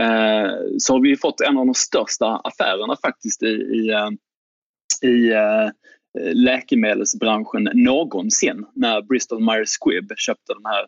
Eh, 0.00 0.50
så 0.78 0.92
har 0.92 1.00
vi 1.00 1.16
fått 1.16 1.40
en 1.40 1.58
av 1.58 1.66
de 1.66 1.74
största 1.74 2.26
affärerna 2.26 2.96
faktiskt 3.02 3.42
i, 3.42 3.46
i, 3.46 3.90
eh, 3.90 4.10
i 5.10 5.32
eh, 5.32 5.70
läkemedelsbranschen 6.34 7.70
någonsin 7.74 8.66
när 8.74 9.02
Bristol 9.02 9.40
Myers 9.40 9.68
Squibb 9.80 10.12
köpte 10.16 10.52
den 10.52 10.66
här 10.66 10.86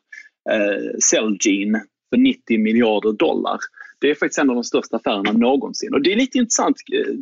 eh, 0.50 0.98
Celgene 0.98 1.82
för 2.10 2.16
90 2.16 2.58
miljarder 2.58 3.12
dollar. 3.12 3.58
Det 4.00 4.10
är 4.10 4.14
faktiskt 4.14 4.38
en 4.38 4.50
av 4.50 4.54
de 4.56 4.64
största 4.64 4.96
affärerna 4.96 5.32
någonsin. 5.32 5.94
Och 5.94 6.02
det 6.02 6.12
är 6.12 6.16
lite 6.16 6.38
intressant, 6.38 6.76
eh, 6.92 7.14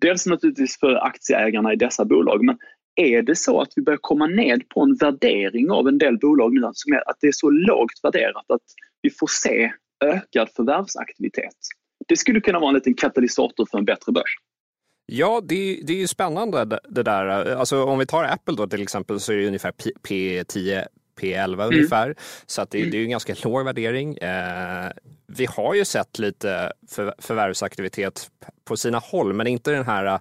dels 0.00 0.26
naturligtvis 0.26 0.78
för 0.80 0.94
aktieägarna 0.94 1.72
i 1.72 1.76
dessa 1.76 2.04
bolag, 2.04 2.44
men 2.44 2.58
är 2.98 3.22
det 3.22 3.36
så 3.36 3.60
att 3.60 3.72
vi 3.76 3.82
börjar 3.82 3.98
komma 4.02 4.26
ned 4.26 4.68
på 4.68 4.82
en 4.82 4.94
värdering 4.94 5.70
av 5.70 5.88
en 5.88 5.98
del 5.98 6.18
bolag 6.18 6.52
nu, 6.52 6.70
som 6.72 6.92
är 6.92 7.10
att 7.10 7.16
det 7.20 7.26
är 7.26 7.32
så 7.32 7.50
lågt 7.50 8.00
värderat 8.02 8.50
att 8.50 8.62
vi 9.02 9.10
får 9.10 9.26
se 9.26 9.72
ökad 10.04 10.48
förvärvsaktivitet? 10.56 11.54
Det 12.08 12.16
skulle 12.16 12.40
kunna 12.40 12.58
vara 12.58 12.68
en 12.68 12.74
liten 12.74 12.94
katalysator 12.94 13.66
för 13.70 13.78
en 13.78 13.84
bättre 13.84 14.12
börs. 14.12 14.36
Ja, 15.06 15.40
det, 15.44 15.80
det 15.84 15.92
är 15.92 15.96
ju 15.96 16.06
spännande 16.06 16.80
det 16.88 17.02
där. 17.02 17.26
Alltså, 17.56 17.84
om 17.84 17.98
vi 17.98 18.06
tar 18.06 18.24
Apple 18.24 18.54
då 18.56 18.66
till 18.66 18.82
exempel 18.82 19.20
så 19.20 19.32
är 19.32 19.36
det 19.36 19.46
ungefär 19.46 19.72
P10 20.08 20.84
P11 21.20 21.54
mm. 21.54 21.66
ungefär. 21.66 22.14
Så 22.46 22.62
att 22.62 22.70
det, 22.70 22.90
det 22.90 22.98
är 22.98 23.02
en 23.02 23.10
ganska 23.10 23.34
låg 23.44 23.64
värdering. 23.64 24.16
Eh, 24.16 24.90
vi 25.26 25.46
har 25.46 25.74
ju 25.74 25.84
sett 25.84 26.18
lite 26.18 26.72
för, 26.90 27.14
förvärvsaktivitet 27.18 28.30
på 28.64 28.76
sina 28.76 28.98
håll, 28.98 29.32
men 29.32 29.46
inte 29.46 29.70
den 29.70 29.84
här... 29.84 30.20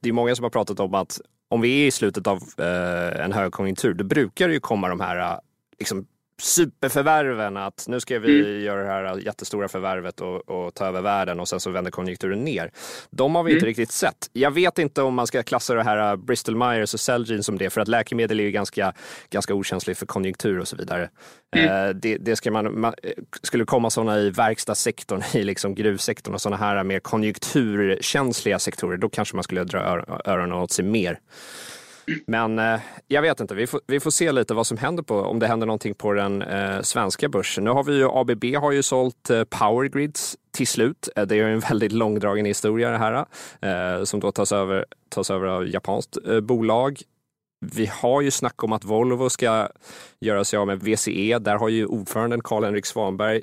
Det 0.00 0.08
är 0.08 0.12
många 0.12 0.36
som 0.36 0.42
har 0.42 0.50
pratat 0.50 0.80
om 0.80 0.94
att 0.94 1.20
om 1.50 1.60
vi 1.60 1.82
är 1.82 1.86
i 1.86 1.90
slutet 1.90 2.26
av 2.26 2.42
eh, 2.58 3.24
en 3.24 3.32
högkonjunktur, 3.32 3.94
då 3.94 4.04
brukar 4.04 4.48
det 4.48 4.54
ju 4.54 4.60
komma 4.60 4.88
de 4.88 5.00
här 5.00 5.18
eh, 5.18 5.38
liksom, 5.78 6.06
superförvärven, 6.40 7.56
att 7.56 7.84
nu 7.88 8.00
ska 8.00 8.18
vi 8.18 8.40
mm. 8.40 8.60
göra 8.64 8.82
det 8.82 9.08
här 9.08 9.16
jättestora 9.16 9.68
förvärvet 9.68 10.20
och, 10.20 10.48
och, 10.48 10.74
ta 10.74 10.86
över 10.86 11.00
världen 11.00 11.40
och 11.40 11.48
sen 11.48 11.60
så 11.60 11.70
vänder 11.70 11.90
konjunkturen 11.90 12.44
ner. 12.44 12.70
De 13.10 13.34
har 13.34 13.42
vi 13.42 13.50
mm. 13.50 13.56
inte 13.56 13.66
riktigt 13.66 13.92
sett. 13.92 14.30
Jag 14.32 14.50
vet 14.50 14.78
inte 14.78 15.02
om 15.02 15.14
man 15.14 15.26
ska 15.26 15.42
klassa 15.42 15.74
det 15.74 15.82
här 15.82 16.12
uh, 16.12 16.16
Bristol 16.16 16.56
Myers 16.56 16.94
och 16.94 17.00
Celgene 17.00 17.42
som 17.42 17.58
det, 17.58 17.70
för 17.70 17.80
att 17.80 17.88
läkemedel 17.88 18.40
är 18.40 18.44
ju 18.44 18.50
ganska, 18.50 18.92
ganska 19.30 19.54
okänsligt 19.54 19.98
för 19.98 20.06
konjunktur 20.06 20.60
och 20.60 20.68
så 20.68 20.76
vidare. 20.76 21.10
Mm. 21.56 21.88
Uh, 21.88 21.94
det, 21.94 22.16
det 22.16 22.36
ska 22.36 22.50
man, 22.50 22.80
man, 22.80 22.94
skulle 23.42 23.64
komma 23.64 23.90
sådana 23.90 24.18
i 24.18 24.30
verkstadssektorn, 24.30 25.22
i 25.32 25.44
liksom 25.44 25.74
gruvsektorn 25.74 26.34
och 26.34 26.40
sådana 26.40 26.56
här 26.56 26.84
mer 26.84 27.00
konjunkturkänsliga 27.00 28.58
sektorer, 28.58 28.96
då 28.96 29.08
kanske 29.08 29.36
man 29.36 29.44
skulle 29.44 29.64
dra 29.64 30.04
öronen 30.24 30.52
åt 30.52 30.72
sig 30.72 30.84
mer. 30.84 31.18
Men 32.26 32.58
eh, 32.58 32.80
jag 33.06 33.22
vet 33.22 33.40
inte, 33.40 33.54
vi 33.54 33.66
får, 33.66 33.80
vi 33.86 34.00
får 34.00 34.10
se 34.10 34.32
lite 34.32 34.54
vad 34.54 34.66
som 34.66 34.78
händer 34.78 35.02
på, 35.02 35.20
om 35.20 35.38
det 35.38 35.46
händer 35.46 35.66
någonting 35.66 35.94
på 35.94 36.12
den 36.12 36.42
eh, 36.42 36.80
svenska 36.80 37.28
börsen. 37.28 37.64
Nu 37.64 37.70
har 37.70 37.84
vi 37.84 37.96
ju 37.96 38.08
ABB 38.10 38.44
har 38.56 38.72
ju 38.72 38.82
sålt 38.82 39.30
eh, 39.30 39.44
Powergrids 39.44 40.36
till 40.50 40.66
slut. 40.66 41.08
Eh, 41.16 41.26
det 41.26 41.34
är 41.34 41.36
ju 41.36 41.52
en 41.52 41.60
väldigt 41.60 41.92
långdragen 41.92 42.46
historia 42.46 42.90
det 42.90 42.98
här, 42.98 43.26
eh, 43.60 44.04
som 44.04 44.20
då 44.20 44.32
tas 44.32 44.52
över, 44.52 44.84
tas 45.08 45.30
över 45.30 45.46
av 45.46 45.68
japanskt 45.68 46.16
eh, 46.26 46.40
bolag. 46.40 47.00
Vi 47.66 47.86
har 47.86 48.20
ju 48.20 48.30
snack 48.30 48.64
om 48.64 48.72
att 48.72 48.84
Volvo 48.84 49.30
ska 49.30 49.68
göra 50.20 50.44
sig 50.44 50.58
av 50.58 50.66
med 50.66 50.82
VCE. 50.82 51.38
Där 51.38 51.56
har 51.56 51.68
ju 51.68 51.86
ordföranden 51.86 52.40
Karl-Henrik 52.42 52.86
Svanberg 52.86 53.42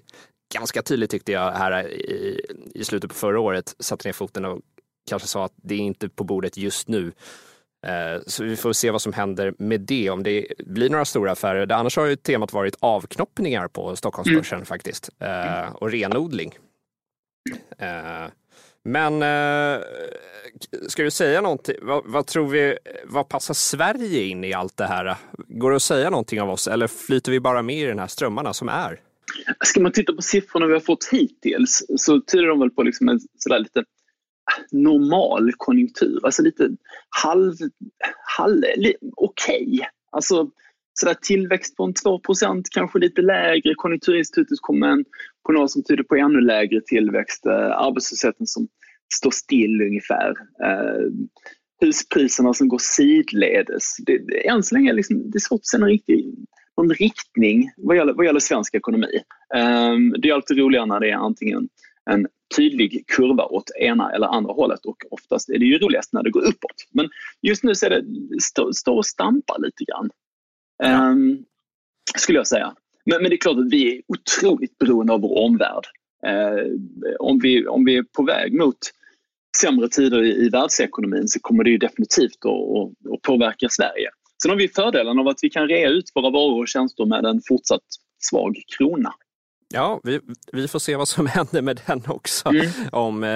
ganska 0.54 0.82
tydligt 0.82 1.12
tyckte 1.12 1.32
jag 1.32 1.52
här 1.52 1.72
eh, 1.72 1.86
i, 1.86 2.42
i 2.76 2.84
slutet 2.84 3.10
på 3.10 3.16
förra 3.16 3.40
året 3.40 3.76
satte 3.80 4.08
ner 4.08 4.14
foten 4.14 4.46
och 4.46 4.62
kanske 5.10 5.28
sa 5.28 5.46
att 5.46 5.54
det 5.56 5.76
är 5.76 5.80
inte 5.80 6.10
på 6.10 6.24
bordet 6.24 6.58
just 6.58 6.88
nu. 6.88 7.12
Eh, 7.88 8.22
så 8.26 8.44
vi 8.44 8.56
får 8.56 8.74
se 8.74 8.92
vad 8.92 9.02
som 9.02 9.14
händer 9.14 9.54
med 9.58 9.82
det, 9.82 10.10
om 10.10 10.24
det 10.24 10.48
blir 10.66 10.90
några 10.90 11.06
stora 11.06 11.32
affärer. 11.32 11.72
Annars 11.72 11.98
har 11.98 12.06
ju 12.06 12.16
temat 12.16 12.54
varit 12.54 12.76
avknoppningar 12.80 13.68
på 13.68 13.96
Stockholmsbörsen 13.96 14.56
mm. 14.56 14.66
faktiskt 14.66 15.10
eh, 15.20 15.76
och 15.76 15.92
renodling. 15.92 16.58
Eh, 17.78 18.28
men 18.84 19.20
ska 20.88 21.04
du 21.04 21.12
säga 21.12 21.42
någonting? 21.42 21.76
Vad, 21.82 22.04
vad, 22.06 22.28
tror 22.28 22.48
vi, 22.48 22.78
vad 23.06 23.30
passar 23.30 23.54
Sverige 23.54 24.24
in 24.24 24.44
i 24.44 24.54
allt 24.54 24.78
det 24.78 24.86
här? 24.86 25.16
Går 25.48 25.70
det 25.70 25.76
att 25.76 25.82
säga 25.82 26.10
någonting 26.10 26.42
av 26.42 26.50
oss 26.50 26.68
eller 26.68 26.88
flyter 26.88 27.32
vi 27.32 27.40
bara 27.40 27.62
med 27.62 27.76
i 27.76 27.86
den 27.86 28.00
här 28.00 28.08
strömmarna 28.08 28.54
som 28.54 28.70
är? 28.70 29.00
Ska 29.66 29.82
man 29.82 29.92
titta 29.92 30.14
på 30.14 30.22
siffrorna 30.22 30.66
vi 30.66 30.74
har 30.74 30.80
fått 30.80 31.10
hittills 31.12 31.86
så 31.98 32.22
tyder 32.22 32.48
de 32.48 32.60
väl 32.60 32.70
på 32.70 32.84
liksom 32.84 33.10
en 33.10 33.20
sådär 33.38 33.60
lite 33.60 33.84
normal 34.72 35.52
konjunktur. 35.58 36.20
Alltså 36.24 36.44
lite 36.44 36.70
halv, 37.10 37.54
halv 38.38 38.64
okej. 39.16 39.68
Okay. 39.68 39.88
Alltså 40.12 40.50
sådär 41.00 41.16
tillväxt 41.22 41.76
på 41.76 41.84
en 41.84 41.94
2% 41.94 42.64
kanske 42.72 43.00
lite 43.00 43.22
lägre. 43.22 43.74
Konjunkturinstitutet 43.76 44.58
kom 44.62 44.80
med 44.80 44.92
en 44.92 45.06
prognos 45.46 45.74
som 45.74 45.84
tyder 45.84 46.04
på 46.04 46.16
ännu 46.16 46.42
lägre 46.42 46.82
tillväxt. 46.82 47.46
Eh, 47.46 47.82
arbetslösheten 47.82 48.48
som 48.48 48.68
står 49.14 49.32
still 49.32 49.82
ungefär. 49.82 50.30
Eh, 50.64 51.12
huspriserna 51.82 52.54
som 52.54 52.68
går 52.68 52.80
sidledes. 52.82 53.96
Det, 54.06 54.18
det, 54.18 54.48
än 54.48 54.64
så 54.64 54.76
länge 54.76 54.94
liksom, 54.94 55.32
det 55.32 55.38
är 55.38 55.40
svårt 55.40 55.60
att 55.60 55.66
se 55.66 55.78
någon, 55.78 55.90
riktig, 55.90 56.36
någon 56.78 56.90
riktning 56.90 57.72
vad 57.78 57.98
gäller, 57.98 58.14
vad 58.14 58.26
gäller 58.26 58.40
svensk 58.40 58.76
ekonomi. 58.76 59.22
Eh, 59.56 59.96
det 60.22 60.30
är 60.30 60.34
alltid 60.34 60.58
roligare 60.58 60.86
när 60.86 61.00
det 61.00 61.10
är 61.10 61.16
antingen 61.16 61.70
en 62.10 62.28
tydlig 62.56 63.08
kurva 63.08 63.46
åt 63.46 63.72
ena 63.80 64.12
eller 64.12 64.28
andra 64.28 64.54
hållet 64.54 64.86
och 64.86 64.98
oftast 65.10 65.50
är 65.50 65.58
det 65.60 65.66
ju 65.66 65.78
roligast 65.78 66.14
när 66.14 66.24
det 66.24 66.30
går 66.30 66.42
uppåt. 66.42 66.76
Men 66.92 67.10
just 67.42 67.64
nu 67.64 67.76
så 67.76 67.90
det, 67.90 68.06
står 68.42 68.72
stå 68.72 68.98
och 68.98 69.06
stampar 69.06 69.60
lite 69.60 69.84
grann. 69.84 70.10
Ja. 70.78 71.10
Um, 71.10 71.46
skulle 72.16 72.40
jag 72.40 72.48
säga. 72.48 72.74
Men, 73.06 73.22
men, 73.22 73.30
det 73.30 73.36
är 73.36 73.38
klart 73.38 73.58
att 73.58 73.72
vi 73.72 73.96
är 73.96 74.02
otroligt 74.08 74.78
beroende 74.78 75.14
av 75.14 75.22
vår 75.22 75.38
omvärld. 75.46 75.86
Uh, 76.28 76.76
om, 77.20 77.40
vi, 77.40 77.68
om 77.68 77.86
vi 77.86 77.98
är 77.98 78.04
på 78.04 78.24
väg 78.24 78.54
mot 78.54 78.78
sämre 79.62 79.90
tider 79.90 80.24
i, 80.24 80.46
i 80.46 80.50
världsekonomin 80.50 81.28
så 81.28 81.40
kommer 81.40 81.64
det 81.64 81.70
ju 81.70 81.78
definitivt 81.78 82.46
att, 82.46 82.52
att, 82.52 83.14
att 83.14 83.22
påverka 83.22 83.68
Sverige. 83.70 84.10
Sen 84.42 84.50
har 84.50 84.58
vi 84.58 84.68
fördelen 84.68 85.20
av 85.20 85.28
att 85.28 85.40
vi 85.42 85.50
kan 85.50 85.68
rea 85.68 85.90
ut 85.90 86.12
våra 86.16 86.30
varor 86.30 86.62
och 86.62 86.68
tjänster 86.68 87.06
med 87.06 87.26
en 87.26 87.42
fortsatt 87.48 87.84
svag 88.20 88.62
krona. 88.78 89.14
Ja, 89.74 90.02
vi, 90.04 90.20
vi 90.52 90.68
får 90.68 90.80
se 90.80 90.96
vad 90.96 91.08
som 91.08 91.28
händer 91.28 91.62
med 91.62 91.82
den 91.86 92.04
också. 92.08 92.50
Mm. 92.50 92.68
Om 92.92 93.24
eh, 93.24 93.30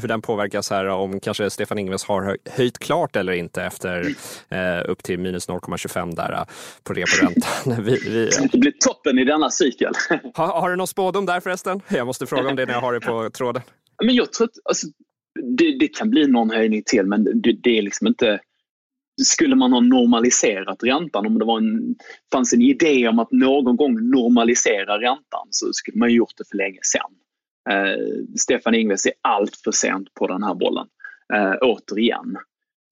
hur 0.00 0.08
den 0.08 0.22
påverkas 0.22 0.70
här, 0.70 0.86
om 0.86 1.20
kanske 1.20 1.50
Stefan 1.50 1.78
Ingves 1.78 2.04
har 2.04 2.38
höjt 2.50 2.78
klart 2.78 3.16
eller 3.16 3.32
inte 3.32 3.62
efter 3.62 4.14
eh, 4.48 4.90
upp 4.90 5.02
till 5.02 5.18
minus 5.18 5.48
0,25 5.48 6.16
där 6.16 6.32
eh, 6.32 6.44
på 6.82 6.92
reporäntan. 6.92 7.84
vi, 7.84 7.98
vi, 8.10 8.30
Det 8.52 8.58
blir 8.58 8.72
toppen 8.72 9.18
i 9.18 9.24
denna 9.24 9.50
cykel. 9.50 9.92
har, 10.34 10.46
har 10.46 10.70
du 10.70 10.76
någon 10.76 10.86
spådom 10.86 11.26
där 11.26 11.40
förresten? 11.40 11.80
Jag 11.88 12.06
måste 12.06 12.26
fråga 12.26 12.48
om 12.48 12.56
det 12.56 12.66
när 12.66 12.74
jag 12.74 12.80
har 12.80 12.92
det 12.92 13.00
på 13.00 13.30
tråden. 13.30 13.62
Men 14.04 14.14
jag 14.14 14.32
tror 14.32 14.44
att 14.44 14.54
alltså, 14.64 14.86
det, 15.58 15.78
det, 15.78 15.88
kan 15.88 16.10
bli 16.10 16.26
någon 16.26 16.50
höjning 16.50 16.82
till, 16.86 17.06
men 17.06 17.24
det, 17.24 17.52
det 17.62 17.78
är 17.78 17.82
liksom 17.82 18.06
inte 18.06 18.40
skulle 19.22 19.56
man 19.56 19.72
ha 19.72 19.80
normaliserat 19.80 20.82
räntan, 20.82 21.26
om 21.26 21.38
det 21.38 21.44
var 21.44 21.58
en, 21.58 21.94
fanns 22.32 22.52
en 22.52 22.62
idé 22.62 23.08
om 23.08 23.18
att 23.18 23.32
någon 23.32 23.76
gång 23.76 24.10
normalisera 24.10 25.00
räntan 25.00 25.48
så 25.50 25.72
skulle 25.72 25.98
man 25.98 26.12
gjort 26.12 26.32
det 26.36 26.44
för 26.50 26.56
länge 26.56 26.78
sedan. 26.82 27.10
Eh, 27.70 28.24
Stefan 28.38 28.74
Ingves 28.74 29.06
är 29.06 29.12
allt 29.22 29.56
för 29.64 29.72
sent 29.72 30.14
på 30.14 30.26
den 30.26 30.42
här 30.42 30.54
bollen, 30.54 30.86
eh, 31.34 31.54
återigen. 31.60 32.36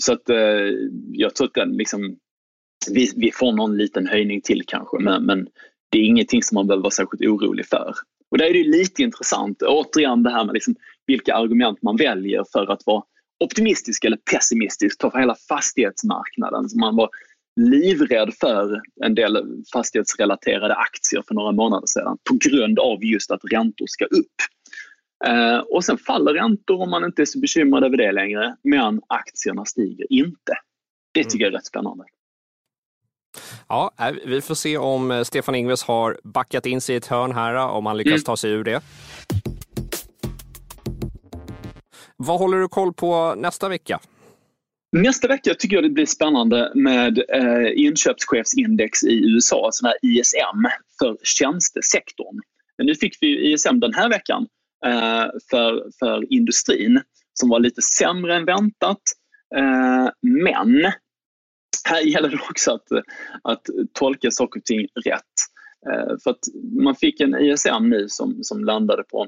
Så 0.04 0.12
att 0.12 0.30
eh, 0.30 0.70
jag 1.12 1.34
tror 1.34 1.46
att 1.46 1.54
den 1.54 1.76
liksom, 1.76 2.16
vi, 2.90 3.12
vi, 3.16 3.32
får 3.32 3.52
någon 3.52 3.76
liten 3.76 4.06
höjning 4.06 4.40
till 4.40 4.62
kanske, 4.66 4.98
men, 4.98 5.24
men, 5.24 5.48
det 5.90 5.98
är 5.98 6.02
ingenting 6.02 6.42
som 6.42 6.54
man 6.54 6.66
behöver 6.66 6.82
vara 6.82 6.90
särskilt 6.90 7.22
orolig 7.22 7.66
för. 7.66 7.94
Och 8.30 8.38
där 8.38 8.44
är 8.44 8.52
det 8.52 8.78
lite 8.78 9.02
intressant, 9.02 9.62
återigen 9.62 10.22
det 10.22 10.30
här 10.30 10.44
med 10.44 10.54
liksom 10.54 10.74
vilka 11.06 11.34
argument 11.34 11.82
man 11.82 11.96
väljer 11.96 12.44
för 12.52 12.72
att 12.72 12.82
vara 12.86 13.02
optimistisk 13.42 14.04
eller 14.04 14.16
pessimistisk, 14.16 14.98
ta 14.98 15.10
för 15.10 15.18
hela 15.18 15.36
fastighetsmarknaden. 15.48 16.68
Man 16.80 16.96
var 16.96 17.08
livrädd 17.60 18.34
för 18.40 18.80
en 19.04 19.14
del 19.14 19.62
fastighetsrelaterade 19.72 20.74
aktier 20.74 21.22
för 21.28 21.34
några 21.34 21.52
månader 21.52 21.86
sedan 21.86 22.18
på 22.28 22.38
grund 22.40 22.78
av 22.78 23.04
just 23.04 23.30
att 23.30 23.40
räntor 23.50 23.86
ska 23.88 24.04
upp. 24.04 24.36
Eh, 25.26 25.58
och 25.58 25.84
sen 25.84 25.98
faller 25.98 26.32
räntor 26.32 26.82
om 26.82 26.90
man 26.90 27.04
inte 27.04 27.22
är 27.22 27.26
så 27.26 27.38
bekymrad 27.38 27.84
över 27.84 27.96
det 27.96 28.12
längre, 28.12 28.56
men 28.62 29.00
aktierna 29.06 29.64
stiger 29.64 30.06
inte. 30.12 30.52
Det 31.14 31.24
tycker 31.24 31.44
jag 31.44 31.52
är 31.52 31.56
rätt 31.56 31.66
spännande. 31.66 32.04
Ja, 33.68 33.92
vi 34.26 34.40
får 34.40 34.54
se 34.54 34.78
om 34.78 35.24
Stefan 35.26 35.54
Ingves 35.54 35.82
har 35.82 36.20
backat 36.24 36.66
in 36.66 36.80
sig 36.80 36.94
i 36.94 36.98
ett 36.98 37.06
hörn 37.06 37.32
här, 37.32 37.54
om 37.54 37.86
han 37.86 37.96
lyckas 37.96 38.10
mm. 38.10 38.22
ta 38.22 38.36
sig 38.36 38.50
ur 38.50 38.64
det. 38.64 38.82
Vad 42.24 42.38
håller 42.38 42.58
du 42.58 42.68
koll 42.68 42.92
på 42.92 43.34
nästa 43.34 43.68
vecka? 43.68 44.00
Nästa 44.96 45.28
vecka 45.28 45.54
tycker 45.54 45.76
jag 45.76 45.84
det 45.84 45.90
blir 45.90 46.06
spännande 46.06 46.72
med 46.74 47.18
eh, 47.18 47.84
inköpschefsindex 47.84 49.02
i 49.04 49.34
USA, 49.34 49.68
sån 49.72 49.86
här 49.86 49.96
ISM, 50.02 50.66
för 50.98 51.16
tjänstesektorn. 51.22 52.40
Men 52.78 52.86
nu 52.86 52.94
fick 52.94 53.18
vi 53.20 53.52
ISM 53.52 53.80
den 53.80 53.94
här 53.94 54.08
veckan 54.08 54.46
eh, 54.86 55.26
för, 55.50 55.98
för 55.98 56.32
industrin 56.32 57.02
som 57.34 57.48
var 57.48 57.60
lite 57.60 57.82
sämre 57.82 58.36
än 58.36 58.44
väntat. 58.44 59.02
Eh, 59.56 60.08
men 60.22 60.92
här 61.84 62.00
gäller 62.00 62.28
det 62.28 62.38
också 62.50 62.72
att, 62.72 62.88
att 63.42 63.62
tolka 63.92 64.30
saker 64.30 64.60
och 64.60 64.64
ting 64.64 64.86
rätt. 65.04 65.31
Eh, 65.90 66.16
för 66.24 66.30
att 66.30 66.38
man 66.82 66.94
fick 66.94 67.20
en 67.20 67.34
ISM 67.34 67.88
nu 67.88 68.08
som, 68.08 68.38
som 68.42 68.64
landade 68.64 69.04
på 69.04 69.26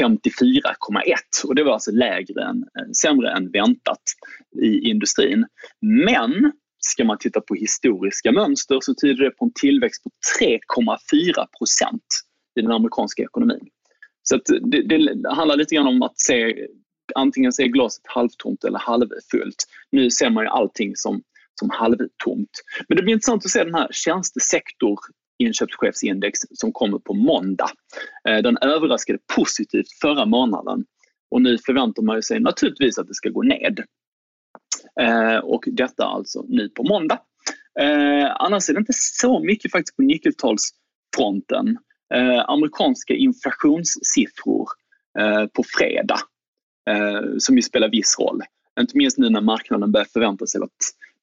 54,1 0.00 1.46
och 1.46 1.54
det 1.54 1.64
var 1.64 1.72
alltså 1.72 1.90
lägre 1.90 2.42
än, 2.44 2.56
eh, 2.56 2.90
sämre 3.02 3.30
än 3.30 3.50
väntat 3.50 4.02
i 4.62 4.90
industrin. 4.90 5.46
Men 5.80 6.52
ska 6.78 7.04
man 7.04 7.18
titta 7.18 7.40
på 7.40 7.54
historiska 7.54 8.32
mönster 8.32 8.78
så 8.82 8.94
tyder 8.94 9.24
det 9.24 9.30
på 9.30 9.44
en 9.44 9.52
tillväxt 9.60 10.04
på 10.04 10.10
3,4 10.40 11.46
procent 11.58 12.06
i 12.60 12.62
den 12.62 12.72
amerikanska 12.72 13.22
ekonomin. 13.22 13.68
Så 14.22 14.36
det, 14.46 14.82
det, 14.82 15.30
handlar 15.30 15.56
lite 15.56 15.74
grann 15.74 15.86
om 15.86 16.02
att 16.02 16.20
se 16.20 16.66
antingen 17.14 17.52
se 17.52 17.68
glaset 17.68 18.02
halvtomt 18.04 18.64
eller 18.64 18.78
halvfullt. 18.78 19.64
Nu 19.92 20.10
ser 20.10 20.30
man 20.30 20.44
ju 20.44 20.48
allting 20.48 20.96
som, 20.96 21.22
som 21.60 21.70
halvtomt. 21.70 22.50
Men 22.88 22.96
det 22.96 23.02
blir 23.02 23.12
intressant 23.12 23.44
att 23.44 23.50
se 23.50 23.64
den 23.64 23.74
här 23.74 23.88
tjänstesektor 23.90 24.98
inköpschefsindex 25.40 26.40
som 26.50 26.72
kommer 26.72 26.98
på 26.98 27.14
måndag. 27.14 27.70
Eh, 28.28 28.38
den 28.38 28.58
överraskade 28.60 29.18
positivt 29.36 29.92
förra 30.00 30.26
månaden 30.26 30.84
och 31.30 31.42
nu 31.42 31.58
förväntar 31.58 32.02
man 32.02 32.22
sig 32.22 32.40
naturligtvis 32.40 32.98
att 32.98 33.08
det 33.08 33.14
ska 33.14 33.28
gå 33.28 33.42
ned. 33.42 33.84
Eh, 35.00 35.36
och 35.36 35.64
detta 35.66 36.04
alltså 36.04 36.44
nu 36.48 36.68
på 36.68 36.82
måndag. 36.82 37.18
Eh, 37.80 38.30
annars 38.36 38.68
är 38.68 38.74
det 38.74 38.80
inte 38.80 38.92
så 38.96 39.40
mycket 39.40 39.72
faktiskt 39.72 39.96
på 39.96 40.02
nyckeltalsfronten. 40.02 41.78
Amerikanska 42.46 43.14
inflationssiffror 43.14 44.68
på 45.52 45.64
fredag 45.78 46.18
som 47.38 47.56
ju 47.56 47.62
spelar 47.62 47.88
viss 47.88 48.18
roll. 48.18 48.42
Inte 48.80 48.96
minst 48.96 49.18
nu 49.18 49.30
när 49.30 49.40
marknaden 49.40 49.92
börjar 49.92 50.04
förvänta 50.04 50.46
sig 50.46 50.60
att 50.62 50.70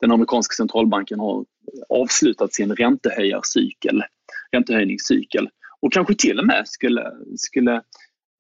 den 0.02 0.12
amerikanska 0.12 0.54
centralbanken 0.54 1.20
har 1.20 1.46
avslutat 1.90 2.54
sin 2.54 2.76
räntehöjarcykel, 2.76 4.04
räntehöjningscykel 4.52 5.50
och 5.82 5.94
kanske 5.94 6.16
till 6.16 6.40
och 6.40 6.46
med 6.46 6.68
skulle, 6.68 7.12
skulle 7.38 7.82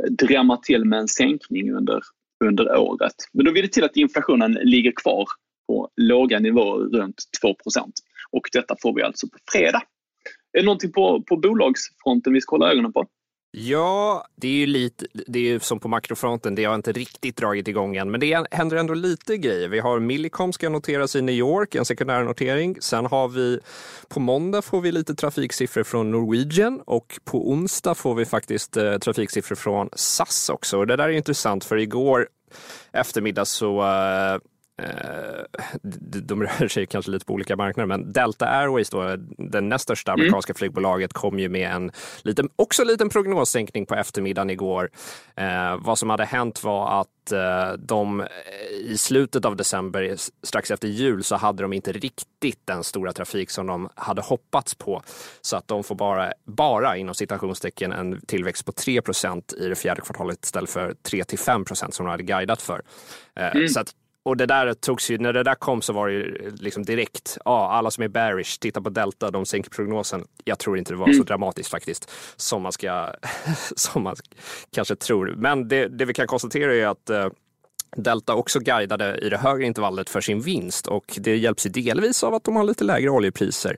drämma 0.09 0.57
till 0.57 0.85
med 0.85 0.99
en 0.99 1.07
sänkning 1.07 1.73
under, 1.73 2.01
under 2.45 2.77
året. 2.77 3.15
Men 3.33 3.45
då 3.45 3.51
vill 3.51 3.61
det 3.61 3.71
till 3.71 3.83
att 3.83 3.97
inflationen 3.97 4.51
ligger 4.53 4.91
kvar 4.91 5.25
på 5.67 5.89
låga 5.95 6.39
nivåer 6.39 6.89
runt 6.89 7.23
2 7.41 7.55
och 8.31 8.49
detta 8.51 8.75
får 8.81 8.95
vi 8.95 9.01
alltså 9.01 9.27
på 9.27 9.37
fredag. 9.51 9.81
Är 10.53 10.59
det 10.59 10.65
någonting 10.65 10.91
på, 10.91 11.23
på 11.23 11.37
bolagsfronten 11.37 12.33
vi 12.33 12.41
ska 12.41 12.55
hålla 12.55 12.71
ögonen 12.71 12.93
på? 12.93 13.05
Ja, 13.51 14.27
det 14.35 14.47
är 14.47 14.51
ju 14.51 14.65
lite, 14.65 15.05
det 15.27 15.39
är 15.39 15.43
ju 15.43 15.59
som 15.59 15.79
på 15.79 15.87
makrofronten, 15.87 16.55
det 16.55 16.63
har 16.65 16.75
inte 16.75 16.91
riktigt 16.91 17.37
dragit 17.37 17.67
igång 17.67 17.95
än, 17.95 18.11
men 18.11 18.19
det 18.19 18.47
händer 18.51 18.77
ändå 18.77 18.93
lite 18.93 19.37
grejer. 19.37 19.67
Vi 19.67 19.79
har 19.79 19.99
Millicom 19.99 20.53
ska 20.53 20.69
noteras 20.69 21.15
i 21.15 21.21
New 21.21 21.35
York, 21.35 21.75
en 21.75 21.85
sekundär 21.85 22.23
notering. 22.23 22.77
Sen 22.81 23.05
har 23.05 23.27
vi, 23.27 23.59
på 24.07 24.19
måndag 24.19 24.61
får 24.61 24.81
vi 24.81 24.91
lite 24.91 25.15
trafiksiffror 25.15 25.83
från 25.83 26.11
Norwegian 26.11 26.81
och 26.85 27.19
på 27.25 27.51
onsdag 27.51 27.95
får 27.95 28.15
vi 28.15 28.25
faktiskt 28.25 28.77
eh, 28.77 28.97
trafiksiffror 28.97 29.55
från 29.55 29.89
SAS 29.95 30.49
också. 30.49 30.77
Och 30.77 30.87
det 30.87 30.95
där 30.95 31.09
är 31.09 31.13
intressant 31.13 31.65
för 31.65 31.77
igår 31.77 32.27
eftermiddag 32.91 33.45
så 33.45 33.81
eh, 33.81 34.37
Eh, 34.37 34.39
de 36.01 36.43
rör 36.43 36.67
sig 36.67 36.85
kanske 36.85 37.11
lite 37.11 37.25
på 37.25 37.33
olika 37.33 37.55
marknader, 37.55 37.87
men 37.87 38.13
Delta 38.13 38.45
Airways, 38.45 38.89
då, 38.89 39.15
det 39.37 39.61
näst 39.61 39.83
största 39.83 40.11
mm. 40.11 40.21
amerikanska 40.21 40.51
mm. 40.51 40.57
flygbolaget, 40.57 41.13
kom 41.13 41.39
ju 41.39 41.49
med 41.49 41.71
en 41.71 41.91
liten, 42.21 42.49
också 42.55 42.81
en 42.81 42.87
liten 42.87 43.09
prognossänkning 43.09 43.85
på 43.85 43.95
eftermiddagen 43.95 44.49
igår. 44.49 44.89
Eh, 45.35 45.77
vad 45.79 45.99
som 45.99 46.09
hade 46.09 46.25
hänt 46.25 46.63
var 46.63 47.01
att 47.01 47.31
eh, 47.31 47.73
de 47.77 48.25
i 48.71 48.97
slutet 48.97 49.45
av 49.45 49.55
december, 49.55 50.15
strax 50.43 50.71
efter 50.71 50.87
jul, 50.87 51.23
så 51.23 51.35
hade 51.35 51.63
de 51.63 51.73
inte 51.73 51.91
riktigt 51.91 52.59
den 52.65 52.83
stora 52.83 53.13
trafik 53.13 53.49
som 53.49 53.67
de 53.67 53.89
hade 53.95 54.21
hoppats 54.21 54.75
på. 54.75 55.01
Så 55.41 55.57
att 55.57 55.67
de 55.67 55.83
får 55.83 55.95
bara, 55.95 56.33
bara 56.45 56.97
inom 56.97 57.15
citationstecken 57.15 57.91
en 57.91 58.21
tillväxt 58.21 58.65
på 58.65 58.71
3% 58.71 59.55
i 59.57 59.69
det 59.69 59.75
fjärde 59.75 60.01
kvartalet 60.01 60.45
istället 60.45 60.69
för 60.69 60.95
3 61.03 61.23
till 61.23 61.37
5% 61.37 61.91
som 61.91 62.05
de 62.05 62.11
hade 62.11 62.23
guidat 62.23 62.61
för. 62.61 62.81
Eh, 63.35 63.55
mm. 63.55 63.67
Så 63.67 63.79
att 63.79 63.93
och 64.27 64.37
det 64.37 64.45
där 64.45 64.73
togs 64.73 65.11
ju, 65.11 65.17
när 65.17 65.33
det 65.33 65.43
där 65.43 65.55
kom 65.55 65.81
så 65.81 65.93
var 65.93 66.07
det 66.07 66.13
ju 66.13 66.51
liksom 66.55 66.83
direkt, 66.83 67.37
ja, 67.45 67.71
alla 67.71 67.91
som 67.91 68.03
är 68.03 68.07
bearish, 68.07 68.59
titta 68.59 68.81
på 68.81 68.89
Delta, 68.89 69.31
de 69.31 69.45
sänker 69.45 69.69
prognosen. 69.69 70.25
Jag 70.43 70.59
tror 70.59 70.77
inte 70.77 70.93
det 70.93 70.97
var 70.97 71.07
mm. 71.07 71.17
så 71.17 71.23
dramatiskt 71.23 71.69
faktiskt, 71.69 72.11
som 72.35 72.61
man 72.61 72.71
ska, 72.71 73.13
som 73.75 74.03
man 74.03 74.15
kanske 74.71 74.95
tror. 74.95 75.33
Men 75.37 75.67
det, 75.67 75.87
det 75.87 76.05
vi 76.05 76.13
kan 76.13 76.27
konstatera 76.27 76.75
är 76.75 76.87
att 76.87 77.09
eh, 77.09 77.27
Delta 77.95 78.35
också 78.35 78.59
guidade 78.59 79.17
i 79.17 79.29
det 79.29 79.37
högre 79.37 79.65
intervallet 79.65 80.09
för 80.09 80.21
sin 80.21 80.41
vinst 80.41 80.87
och 80.87 81.17
det 81.17 81.37
hjälps 81.37 81.65
ju 81.65 81.69
delvis 81.69 82.23
av 82.23 82.33
att 82.33 82.43
de 82.43 82.55
har 82.55 82.63
lite 82.63 82.83
lägre 82.83 83.09
oljepriser. 83.09 83.77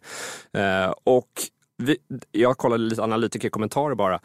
Eh, 0.53 0.93
och 1.03 1.29
vi, 1.77 1.97
jag 2.31 2.57
kollade 2.57 2.83
lite 2.83 3.03
analytikerkommentarer 3.03 3.95
bara. 3.95 4.19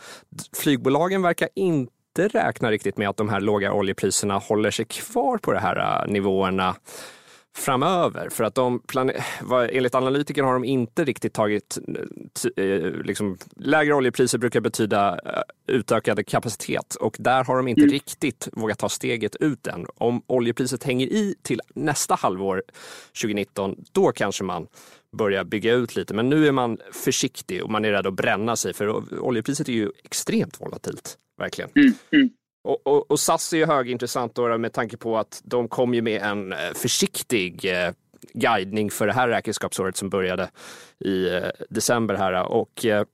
Flygbolagen 0.57 1.23
verkar 1.23 1.49
inte 1.55 1.93
inte 2.19 2.39
räknar 2.39 2.71
riktigt 2.71 2.97
med 2.97 3.09
att 3.09 3.17
de 3.17 3.29
här 3.29 3.41
låga 3.41 3.73
oljepriserna 3.73 4.39
håller 4.39 4.71
sig 4.71 4.85
kvar 4.85 5.39
på 5.39 5.53
de 5.53 5.59
här 5.59 6.05
äh, 6.07 6.13
nivåerna 6.13 6.77
framöver. 7.57 8.29
För 8.29 8.45
att 8.45 8.55
de 8.55 8.83
enligt 9.71 9.95
analytiker 9.95 10.43
har 10.43 10.53
de 10.53 10.65
inte 10.65 11.05
riktigt 11.05 11.33
tagit, 11.33 11.79
äh, 12.57 12.65
liksom, 13.05 13.39
lägre 13.57 13.95
oljepriser 13.95 14.39
brukar 14.39 14.61
betyda 14.61 15.21
äh, 15.25 15.43
utökad 15.67 16.27
kapacitet 16.27 16.95
och 16.95 17.17
där 17.19 17.45
har 17.45 17.57
de 17.57 17.69
inte 17.69 17.83
mm. 17.83 17.93
riktigt 17.93 18.49
vågat 18.53 18.79
ta 18.79 18.89
steget 18.89 19.37
ut 19.37 19.67
än. 19.67 19.87
Om 19.95 20.23
oljepriset 20.27 20.85
hänger 20.85 21.07
i 21.07 21.35
till 21.43 21.61
nästa 21.75 22.15
halvår 22.15 22.63
2019, 23.23 23.77
då 23.93 24.13
kanske 24.13 24.45
man 24.45 24.67
börjar 25.13 25.45
bygga 25.45 25.73
ut 25.73 25.97
lite. 25.97 26.15
Men 26.15 26.29
nu 26.29 26.47
är 26.47 26.53
man 26.53 26.79
försiktig 26.93 27.65
och 27.65 27.71
man 27.71 27.85
är 27.85 27.91
rädd 27.91 28.07
att 28.07 28.15
bränna 28.15 28.57
sig 28.57 28.73
för 28.73 29.21
oljepriset 29.21 29.69
är 29.69 29.73
ju 29.73 29.91
extremt 30.05 30.61
volatilt 30.61 31.19
verkligen. 31.39 31.71
Mm, 31.75 31.95
mm. 32.11 32.31
Och, 32.65 32.87
och, 32.87 33.11
och, 33.11 33.21
SAS 33.21 33.53
är 33.53 33.57
ju 33.57 33.67
högintressant 33.67 34.35
då 34.35 34.59
med 34.59 34.73
tanke 34.73 34.97
på 34.97 35.19
att 35.19 35.41
de 35.45 35.69
kom 35.69 35.95
ju 35.95 36.03
med 36.03 36.23
en 36.23 36.53
eh, 36.53 36.59
försiktig 36.75 37.65
eh, 37.65 37.93
guidning 38.33 38.91
för 38.91 39.07
det 39.07 39.13
här 39.13 39.29
räkenskapsåret 39.29 39.97
som 39.97 40.11
började 40.11 40.51
i 41.01 41.29
eh, 41.29 41.43
december 41.71 42.15
här 42.15 42.43
och 42.43 42.85
eh, 42.85 43.05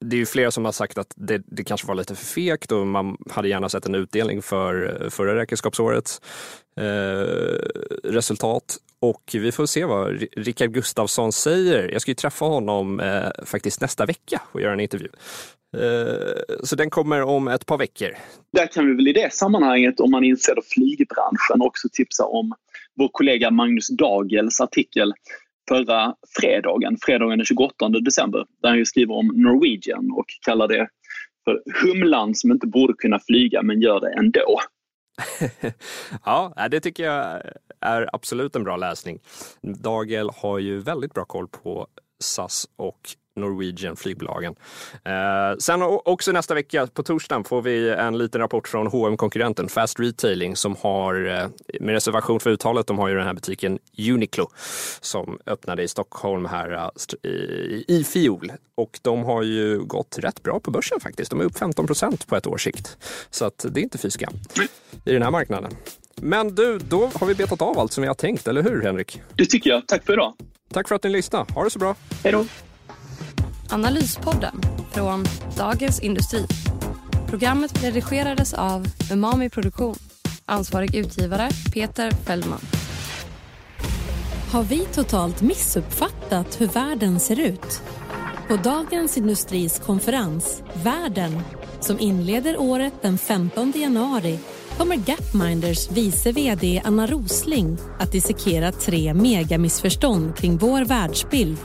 det 0.00 0.16
är 0.16 0.18
ju 0.18 0.26
flera 0.26 0.50
som 0.50 0.64
har 0.64 0.72
sagt 0.72 0.98
att 0.98 1.14
det, 1.16 1.42
det, 1.46 1.64
kanske 1.64 1.86
var 1.86 1.94
lite 1.94 2.14
för 2.14 2.24
fegt 2.24 2.72
och 2.72 2.86
man 2.86 3.16
hade 3.30 3.48
gärna 3.48 3.68
sett 3.68 3.86
en 3.86 3.94
utdelning 3.94 4.42
för 4.42 5.02
eh, 5.02 5.10
förra 5.10 5.36
räkenskapsårets 5.36 6.20
eh, 6.76 6.84
resultat. 8.04 8.76
Och 9.00 9.22
vi 9.32 9.52
får 9.52 9.66
se 9.66 9.84
vad 9.84 10.26
Rickard 10.36 10.70
Gustafsson 10.70 11.32
säger. 11.32 11.88
Jag 11.88 12.02
ska 12.02 12.10
ju 12.10 12.14
träffa 12.14 12.44
honom 12.44 13.00
eh, 13.00 13.30
faktiskt 13.44 13.80
nästa 13.80 14.06
vecka 14.06 14.42
och 14.52 14.60
göra 14.60 14.72
en 14.72 14.80
intervju. 14.80 15.08
Eh, 15.74 16.56
så 16.64 16.76
den 16.76 16.90
kommer 16.90 17.22
om 17.22 17.48
ett 17.48 17.66
par 17.66 17.78
veckor. 17.78 18.08
Där 18.52 18.66
kan 18.66 18.86
vi 18.86 18.94
väl 18.94 19.08
i 19.08 19.12
det 19.12 19.32
sammanhanget, 19.32 20.00
om 20.00 20.10
man 20.10 20.24
inser 20.24 20.56
flygbranschen, 20.74 21.60
också 21.60 21.88
tipsa 21.92 22.24
om 22.24 22.54
vår 22.96 23.08
kollega 23.12 23.50
Magnus 23.50 23.88
Dagels 23.88 24.60
artikel 24.60 25.12
förra 25.68 26.14
fredagen, 26.40 26.96
fredagen 27.02 27.38
den 27.38 27.46
28 27.46 27.88
december, 27.88 28.46
där 28.62 28.68
han 28.68 28.86
skriver 28.86 29.14
om 29.14 29.26
Norwegian 29.26 30.12
och 30.12 30.26
kallar 30.44 30.68
det 30.68 30.88
för 31.44 31.62
humlan 31.82 32.34
som 32.34 32.50
inte 32.52 32.66
borde 32.66 32.94
kunna 32.98 33.18
flyga 33.18 33.62
men 33.62 33.80
gör 33.80 34.00
det 34.00 34.12
ändå. 34.18 34.60
ja, 36.24 36.68
det 36.70 36.80
tycker 36.80 37.04
jag 37.04 37.42
är 37.80 38.08
absolut 38.12 38.56
en 38.56 38.64
bra 38.64 38.76
läsning. 38.76 39.18
Dagel 39.62 40.30
har 40.36 40.58
ju 40.58 40.80
väldigt 40.80 41.14
bra 41.14 41.24
koll 41.24 41.48
på 41.48 41.86
SAS 42.20 42.66
och 42.76 43.00
Norwegian 43.36 43.96
flygbolagen. 43.96 44.54
Eh, 45.04 45.58
sen 45.58 45.82
också 45.82 46.32
nästa 46.32 46.54
vecka 46.54 46.86
på 46.86 47.02
torsdagen 47.02 47.44
får 47.44 47.62
vi 47.62 47.90
en 47.90 48.18
liten 48.18 48.40
rapport 48.40 48.68
från 48.68 48.86
hm 48.86 49.16
konkurrenten 49.16 49.68
Fast 49.68 50.00
Retailing 50.00 50.56
som 50.56 50.76
har, 50.80 51.26
eh, 51.26 51.48
med 51.80 51.92
reservation 51.92 52.40
för 52.40 52.50
uttalet, 52.50 52.86
de 52.86 52.98
har 52.98 53.08
ju 53.08 53.14
den 53.14 53.26
här 53.26 53.34
butiken 53.34 53.78
Uniqlo 53.98 54.50
som 55.00 55.38
öppnade 55.46 55.82
i 55.82 55.88
Stockholm 55.88 56.46
här 56.46 56.72
eh, 56.72 57.30
i, 57.30 57.84
i 57.88 58.04
fjol. 58.04 58.52
Och 58.76 58.98
de 59.02 59.24
har 59.24 59.42
ju 59.42 59.78
gått 59.78 60.18
rätt 60.18 60.42
bra 60.42 60.60
på 60.60 60.70
börsen 60.70 61.00
faktiskt. 61.00 61.30
De 61.30 61.40
är 61.40 61.44
upp 61.44 61.58
15 61.58 61.86
procent 61.86 62.26
på 62.26 62.36
ett 62.36 62.46
års 62.46 62.64
sikt. 62.64 62.96
Så 63.30 63.44
att 63.44 63.66
det 63.70 63.80
är 63.80 63.82
inte 63.82 63.98
fy 63.98 64.10
skam 64.10 64.34
i 65.04 65.12
den 65.12 65.22
här 65.22 65.30
marknaden. 65.30 65.72
Men 66.16 66.54
du, 66.54 66.78
då 66.78 67.10
har 67.14 67.26
vi 67.26 67.34
betat 67.34 67.62
av 67.62 67.78
allt 67.78 67.92
som 67.92 68.02
vi 68.02 68.08
har 68.08 68.14
tänkt, 68.14 68.48
eller 68.48 68.62
hur 68.62 68.82
Henrik? 68.82 69.22
Det 69.34 69.46
tycker 69.46 69.70
jag. 69.70 69.86
Tack 69.86 70.04
för 70.04 70.12
idag. 70.12 70.34
Tack 70.72 70.88
för 70.88 70.94
att 70.94 71.02
ni 71.02 71.10
lyssnade. 71.10 71.52
Ha 71.52 71.64
det 71.64 71.70
så 71.70 71.78
bra. 71.78 71.96
Hej 72.24 72.32
då. 72.32 72.44
Analyspodden 73.70 74.60
från 74.92 75.24
Dagens 75.56 76.00
Industri. 76.00 76.46
Programmet 77.26 77.84
redigerades 77.84 78.54
av 78.54 78.86
Umami 79.12 79.50
Produktion. 79.50 79.96
Ansvarig 80.46 80.94
utgivare 80.94 81.50
Peter 81.72 82.10
Fellman. 82.10 82.60
Har 84.52 84.62
vi 84.62 84.78
totalt 84.80 85.42
missuppfattat 85.42 86.60
hur 86.60 86.66
världen 86.66 87.20
ser 87.20 87.40
ut? 87.40 87.82
På 88.48 88.56
Dagens 88.56 89.16
Industris 89.16 89.78
konferens 89.78 90.62
Världen 90.82 91.40
som 91.80 92.00
inleder 92.00 92.60
året 92.60 92.92
den 93.02 93.18
15 93.18 93.72
januari 93.76 94.38
kommer 94.78 94.96
Gapminders 94.96 95.90
vice 95.90 96.32
vd 96.32 96.82
Anna 96.84 97.06
Rosling 97.06 97.78
att 97.98 98.12
dissekera 98.12 98.72
tre 98.72 99.14
megamissförstånd 99.14 100.36
kring 100.36 100.56
vår 100.58 100.84
världsbild. 100.84 101.58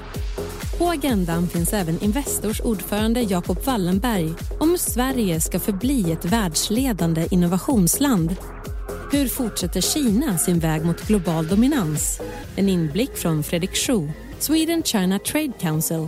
På 0.80 0.90
agendan 0.90 1.48
finns 1.48 1.74
även 1.74 2.04
Investors 2.04 2.62
ordförande 2.62 3.22
Jacob 3.22 3.58
Wallenberg 3.66 4.34
om 4.60 4.70
hur 4.70 4.78
Sverige 4.78 5.42
ska 5.42 5.60
förbli 5.60 6.12
ett 6.12 6.26
världsledande 6.26 7.28
innovationsland. 7.32 8.36
Hur 9.12 9.28
fortsätter 9.28 9.82
Kina 9.82 10.38
sin 10.38 10.60
väg 10.60 10.86
mot 10.86 11.08
global 11.08 11.48
dominans? 11.48 12.22
En 12.56 12.70
inblick 12.70 13.18
från 13.18 13.44
Fredrik 13.44 13.76
Schuh, 13.76 14.12
Sweden 14.40 14.84
China 14.84 15.20
Trade 15.20 15.54
Council. 15.60 16.08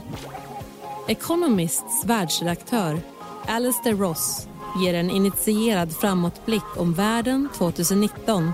Economists 1.08 2.06
världsredaktör 2.06 3.02
Alistair 3.48 3.96
Ross 3.96 4.48
ger 4.84 4.94
en 4.94 5.10
initierad 5.10 5.94
framåtblick 5.94 6.78
om 6.78 6.94
världen 6.94 7.50
2019. 7.58 8.52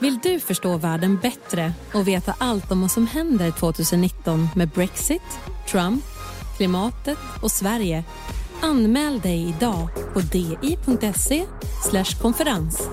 Vill 0.00 0.18
du 0.22 0.40
förstå 0.40 0.76
världen 0.76 1.18
bättre 1.22 1.72
och 1.94 2.08
veta 2.08 2.34
allt 2.38 2.72
om 2.72 2.80
vad 2.80 2.90
som 2.90 3.06
händer 3.06 3.50
2019 3.50 4.48
med 4.56 4.68
Brexit, 4.68 5.22
Trump, 5.70 6.04
klimatet 6.56 7.18
och 7.42 7.50
Sverige? 7.50 8.04
Anmäl 8.62 9.20
dig 9.20 9.48
idag 9.48 9.88
på 10.12 10.20
di.se 10.20 11.46
konferens. 12.20 12.88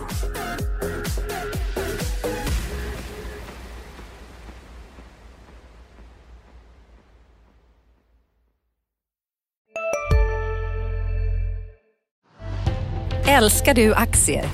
Älskar 13.27 13.73
du 13.73 13.93
aktier? 13.93 14.45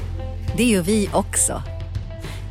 Det 0.57 0.63
gör 0.63 0.81
vi 0.81 1.09
också. 1.13 1.72